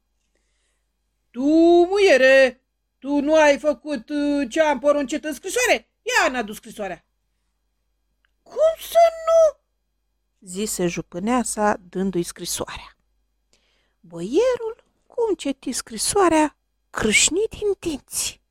Tu, 1.32 1.44
muiere, 1.90 2.64
tu 3.00 3.20
nu 3.20 3.36
ai 3.36 3.60
făcut 3.60 4.10
uh, 4.10 4.50
ce 4.50 4.62
am 4.62 4.80
poruncit 4.80 5.24
în 5.24 5.34
scrisoare? 5.34 5.90
Ia 6.02 6.32
n-a 6.32 6.42
dus 6.42 6.56
scrisoarea. 6.56 7.06
Cum 8.44 8.76
să 8.80 9.00
nu? 9.26 9.60
zise 10.40 10.88
jupâneasa 10.88 11.78
dându-i 11.90 12.24
scrisoarea. 12.24 12.97
Boierul, 14.08 14.84
cum 15.08 15.34
ceti 15.36 15.72
scrisoarea, 15.72 16.58
crâșni 16.90 17.44
din 17.50 17.74
dinți 17.80 18.42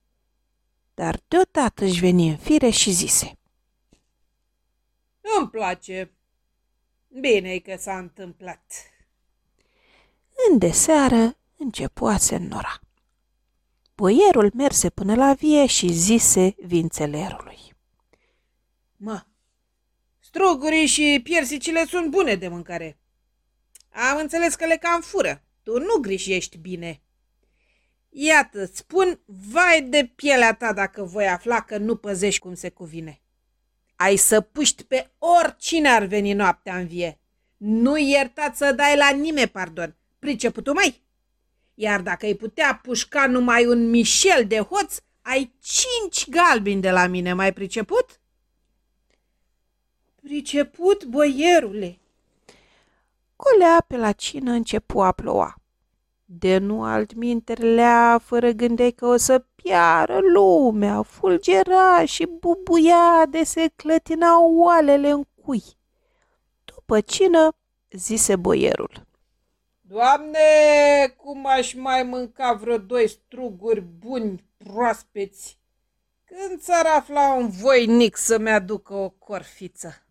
dar 0.97 1.21
deodată 1.29 1.85
își 1.85 2.01
veni 2.01 2.29
în 2.29 2.37
fire 2.37 2.71
și 2.71 2.91
zise. 2.91 3.39
Îmi 5.39 5.49
place. 5.51 6.13
bine 7.21 7.59
că 7.59 7.77
s-a 7.79 7.99
întâmplat. 7.99 8.73
În 10.51 10.59
deseară 10.59 11.37
începu 11.57 12.07
a 12.07 12.17
se 12.17 12.35
înnora. 12.35 12.81
Boierul 13.95 14.51
merse 14.55 14.91
până 14.91 15.15
la 15.15 15.35
vie 15.35 15.67
și 15.67 15.93
zise 15.93 16.55
vințelerului. 16.59 17.59
Mă, 18.97 19.25
strugurii 20.19 20.87
și 20.87 21.21
piersicile 21.23 21.85
sunt 21.85 22.11
bune 22.11 22.35
de 22.35 22.49
mâncare. 22.49 22.99
Am 23.91 24.19
înțeles 24.19 24.55
că 24.55 24.67
le 24.67 24.77
cam 24.77 25.01
fură. 25.01 25.46
Tu 25.67 25.79
nu 25.79 25.97
grișești 26.01 26.59
bine. 26.59 27.01
Iată, 28.09 28.71
spun, 28.73 29.21
vai 29.25 29.83
de 29.83 30.13
pielea 30.15 30.55
ta 30.55 30.73
dacă 30.73 31.03
voi 31.03 31.29
afla 31.29 31.61
că 31.61 31.79
nu 31.79 31.97
păzești 31.97 32.41
cum 32.41 32.55
se 32.55 32.69
cuvine. 32.69 33.21
Ai 33.97 34.17
să 34.17 34.41
puști 34.41 34.85
pe 34.85 35.11
oricine 35.19 35.89
ar 35.89 36.05
veni 36.05 36.33
noaptea 36.33 36.77
în 36.77 36.87
vie. 36.87 37.21
Nu 37.57 37.97
iertat 37.97 38.57
să 38.57 38.73
dai 38.73 38.97
la 38.97 39.11
nimeni 39.11 39.49
pardon. 39.49 39.97
Priceputul 40.19 40.75
mai? 40.75 41.03
Iar 41.75 42.01
dacă 42.01 42.27
ai 42.27 42.35
putea 42.35 42.81
pușca 42.83 43.27
numai 43.27 43.67
un 43.67 43.91
mișel 43.91 44.47
de 44.47 44.59
hoț, 44.59 44.97
ai 45.23 45.55
cinci 45.61 46.29
galbini 46.29 46.81
de 46.81 46.91
la 46.91 47.07
mine, 47.07 47.33
mai 47.33 47.53
priceput? 47.53 48.21
Priceput, 50.23 51.05
boierule. 51.05 51.99
Colea 53.37 53.85
pe 53.87 53.97
la 53.97 54.13
cină 54.13 54.51
începu 54.51 55.01
a 55.01 55.13
ploua. 55.13 55.55
De 56.25 56.59
nu 56.59 56.83
altminterlea, 56.83 58.21
fără 58.25 58.51
gândeai 58.51 58.91
că 58.91 59.07
o 59.07 59.17
să 59.17 59.45
piară 59.55 60.19
lumea, 60.33 61.03
fulgera 61.03 62.05
și 62.05 62.27
bubuia 62.27 63.27
de 63.31 63.43
se 63.45 63.73
clătinau 63.77 64.55
oalele 64.57 65.11
în 65.11 65.25
cui. 65.43 65.63
După 66.65 67.01
cină, 67.01 67.57
zise 67.91 68.37
boierul. 68.37 69.07
Doamne, 69.81 70.39
cum 71.17 71.47
aș 71.47 71.75
mai 71.75 72.03
mânca 72.03 72.53
vreo 72.53 72.79
doi 72.79 73.09
struguri 73.09 73.81
buni 73.81 74.45
proaspeți, 74.57 75.59
când 76.25 76.61
s-ar 76.61 76.87
afla 76.87 77.33
un 77.33 77.49
voinic 77.49 78.17
să-mi 78.17 78.51
aducă 78.51 78.95
o 78.95 79.09
corfiță. 79.09 80.06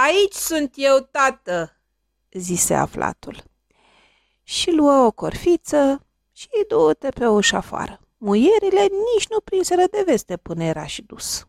Aici 0.00 0.34
sunt 0.34 0.72
eu, 0.76 0.98
tată, 0.98 1.76
zise 2.30 2.74
aflatul. 2.74 3.42
Și 4.42 4.70
luă 4.70 4.92
o 4.92 5.10
corfiță 5.10 6.06
și 6.32 6.48
du-te 6.68 7.08
pe 7.08 7.26
ușa 7.26 7.56
afară. 7.56 8.00
Muierile 8.16 8.80
nici 8.80 9.28
nu 9.28 9.40
prinseră 9.40 9.86
de 9.90 10.02
veste 10.06 10.36
până 10.36 10.64
era 10.64 10.86
și 10.86 11.02
dus. 11.02 11.46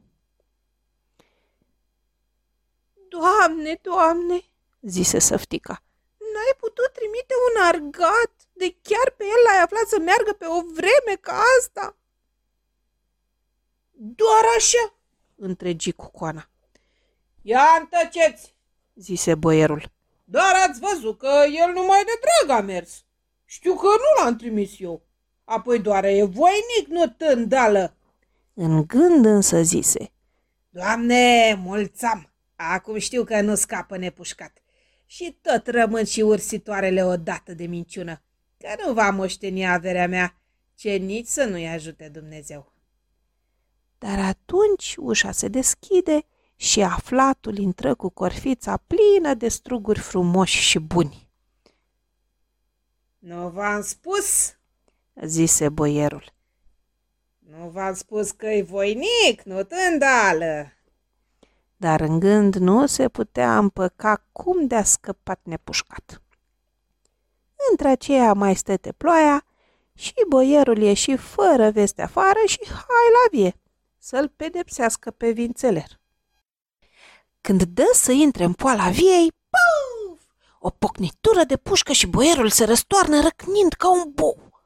Doamne, 3.08 3.80
doamne, 3.82 4.44
zise 4.82 5.20
săftica, 5.20 5.84
n-ai 6.18 6.54
putut 6.58 6.94
trimite 6.94 7.34
un 7.50 7.62
argat 7.62 8.32
de 8.54 8.76
chiar 8.82 9.14
pe 9.18 9.24
el 9.24 9.44
l-ai 9.46 9.64
aflat 9.64 9.88
să 9.88 10.00
meargă 10.00 10.34
pe 10.34 10.46
o 10.46 10.62
vreme 10.62 11.18
ca 11.22 11.42
asta? 11.60 11.98
Doar 13.92 14.44
așa, 14.58 14.94
întregi 15.36 15.92
cucoana. 15.92 16.50
Ia 17.50 17.66
întăceți, 17.80 18.56
zise 18.96 19.36
boierul. 19.36 19.92
Dar 20.26 20.54
ați 20.68 20.80
văzut 20.80 21.18
că 21.18 21.44
el 21.46 21.74
numai 21.74 22.04
de 22.04 22.12
drag 22.22 22.58
a 22.58 22.62
mers. 22.62 23.04
Știu 23.46 23.76
că 23.76 23.88
nu 23.88 24.24
l-am 24.24 24.36
trimis 24.36 24.80
eu. 24.80 25.02
Apoi 25.44 25.80
doar 25.80 26.04
e 26.04 26.24
voinic, 26.24 26.88
nu 26.88 27.08
tândală. 27.08 27.96
În 28.54 28.88
gând 28.88 29.26
însă 29.26 29.62
zise. 29.62 30.12
Doamne, 30.70 31.54
mulțam! 31.64 32.34
Acum 32.56 32.98
știu 32.98 33.24
că 33.24 33.42
nu 33.42 33.56
scapă 33.56 33.98
nepușcat. 33.98 34.58
Și 35.06 35.38
tot 35.42 35.68
rămân 35.68 36.06
și 36.06 36.22
ursitoarele 36.22 37.06
odată 37.06 37.54
de 37.54 37.66
minciună, 37.66 38.22
că 38.58 38.84
nu 38.86 38.94
va 38.94 39.10
moșteni 39.10 39.70
averea 39.70 40.08
mea, 40.08 40.42
ce 40.76 40.90
nici 40.90 41.28
să 41.28 41.44
nu-i 41.44 41.68
ajute 41.68 42.10
Dumnezeu. 42.10 42.74
Dar 43.98 44.20
atunci 44.20 44.96
ușa 44.98 45.32
se 45.32 45.48
deschide 45.48 46.26
și 46.62 46.82
aflatul 46.82 47.58
intră 47.58 47.96
cu 47.96 48.10
corfița 48.10 48.78
plină 48.88 49.34
de 49.34 49.48
struguri 49.48 50.00
frumoși 50.00 50.62
și 50.62 50.80
buni. 50.80 51.30
Nu 53.20 53.50
v-am 53.50 53.82
spus, 53.82 54.58
zise 55.26 55.70
boierul. 55.70 56.34
Nu 57.40 57.70
v-am 57.70 57.94
spus 57.94 58.32
că-i 58.32 58.62
voinic, 58.62 59.42
nu 59.44 59.64
tândală. 59.64 60.74
Dar 61.78 62.02
în 62.02 62.20
gând 62.20 62.56
nu 62.56 62.86
se 62.86 63.10
putea 63.10 63.58
împăca 63.58 64.26
cum 64.32 64.68
de-a 64.68 64.84
scăpat 64.84 65.40
nepușcat. 65.44 66.22
Între 67.70 67.88
aceea 67.88 68.34
mai 68.34 68.56
stete 68.56 68.92
ploaia 68.92 69.46
și 69.94 70.14
boierul 70.28 70.78
ieși 70.78 71.16
fără 71.16 71.72
veste 71.72 72.02
afară 72.02 72.40
și 72.46 72.60
hai 72.68 73.08
la 73.14 73.38
vie 73.38 73.56
să-l 73.98 74.28
pedepsească 74.28 75.12
pe 75.12 75.32
vințeler. 75.32 75.99
Când 77.50 77.64
dă 77.64 77.90
să 77.94 78.12
intre 78.12 78.44
în 78.44 78.54
poala 78.54 78.90
viei, 78.90 79.32
puf! 79.50 80.22
O 80.60 80.70
pocnitură 80.70 81.44
de 81.44 81.58
pușcă 81.58 81.92
și 81.92 82.08
boierul 82.08 82.50
se 82.50 82.66
răstoarnă 82.66 83.22
răcnind 83.22 83.74
ca 83.74 83.92
un 83.92 84.12
bou. 84.14 84.64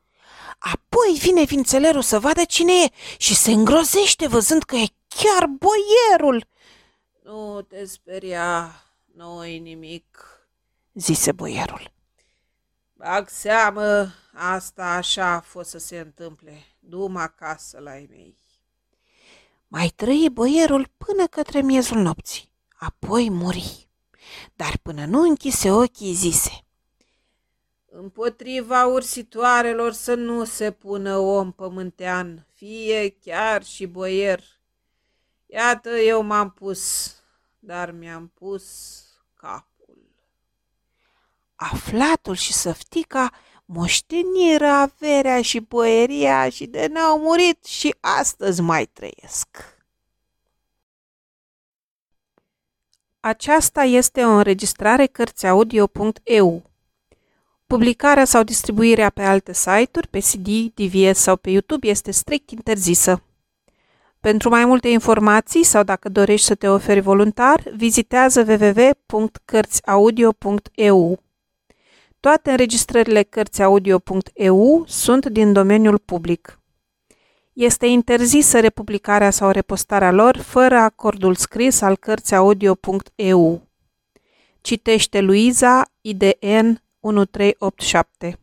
Apoi 0.58 1.18
vine 1.20 1.44
vințelerul 1.44 2.02
să 2.02 2.20
vadă 2.20 2.44
cine 2.46 2.74
e 2.74 2.92
și 3.18 3.36
se 3.36 3.52
îngrozește 3.52 4.28
văzând 4.28 4.64
că 4.64 4.76
e 4.76 4.86
chiar 5.08 5.46
boierul. 5.46 6.48
Nu 7.24 7.62
te 7.62 7.86
speria, 7.86 8.84
nu 9.14 9.46
e 9.46 9.58
nimic, 9.58 10.40
zise 10.94 11.32
boierul. 11.32 11.92
Bag 12.94 13.30
seamă, 13.30 14.14
asta 14.34 14.86
așa 14.86 15.26
a 15.26 15.40
fost 15.40 15.70
să 15.70 15.78
se 15.78 16.00
întâmple. 16.00 16.66
Du-mă 16.80 17.20
acasă 17.20 17.80
la 17.80 17.98
ei 17.98 18.08
mei. 18.10 18.38
Mai 19.68 19.88
trăi 19.96 20.30
boierul 20.32 20.92
până 20.98 21.28
către 21.28 21.62
miezul 21.62 21.98
nopții, 21.98 22.52
apoi 22.86 23.30
muri. 23.30 23.88
Dar 24.56 24.78
până 24.82 25.06
nu 25.06 25.22
închise 25.22 25.72
ochii, 25.72 26.14
zise. 26.14 26.66
Împotriva 27.86 28.86
ursitoarelor 28.86 29.94
să 29.94 30.14
nu 30.14 30.44
se 30.44 30.72
pună 30.72 31.18
om 31.18 31.52
pământean, 31.52 32.48
fie 32.54 33.10
chiar 33.10 33.64
și 33.64 33.86
boier. 33.86 34.44
Iată, 35.46 35.90
eu 35.90 36.22
m-am 36.22 36.52
pus, 36.52 37.14
dar 37.60 37.92
mi-am 37.92 38.28
pus 38.28 38.64
capul. 39.34 39.98
Aflatul 41.56 42.36
și 42.36 42.54
săftica 42.54 43.32
moșteniră 43.66 44.68
averea 44.68 45.42
și 45.42 45.60
boieria 45.60 46.50
și 46.50 46.66
de 46.66 46.88
n-au 46.88 47.20
murit 47.20 47.66
și 47.66 47.96
astăzi 48.00 48.62
mai 48.62 48.86
trăiesc. 48.86 49.73
Aceasta 53.26 53.84
este 53.84 54.24
o 54.24 54.30
înregistrare 54.30 55.06
Cărțiaudio.eu. 55.06 56.64
Publicarea 57.68 58.26
sau 58.26 58.44
distribuirea 58.44 59.10
pe 59.10 59.22
alte 59.22 59.54
site-uri, 59.54 60.08
pe 60.08 60.20
CD, 60.20 60.48
DVS 60.74 61.18
sau 61.18 61.36
pe 61.36 61.50
YouTube 61.50 61.88
este 61.88 62.12
strict 62.12 62.50
interzisă. 62.50 63.24
Pentru 64.20 64.50
mai 64.50 64.66
multe 64.66 64.88
informații 64.88 65.64
sau 65.64 65.84
dacă 65.84 66.10
dorești 66.10 66.46
să 66.46 66.56
te 66.56 66.68
oferi 66.68 67.00
voluntar, 67.00 67.64
vizitează 67.76 68.46
www.cărțiaudio.eu. 69.10 71.20
Toate 72.20 72.52
înregistrările 72.52 73.24
Cărțiaudio.eu 73.24 74.84
sunt 74.88 75.26
din 75.26 75.54
domeniul 75.54 75.98
public. 75.98 76.60
Este 77.54 77.86
interzisă 77.86 78.60
republicarea 78.60 79.30
sau 79.30 79.50
repostarea 79.50 80.12
lor 80.12 80.38
fără 80.38 80.76
acordul 80.76 81.36
scris 81.36 81.82
al 81.82 81.96
Cărțiaudio.eu. 81.96 83.68
Citește 84.62 85.22
Luiza, 85.22 85.92
IDN 86.02 86.84
1387 87.00 88.38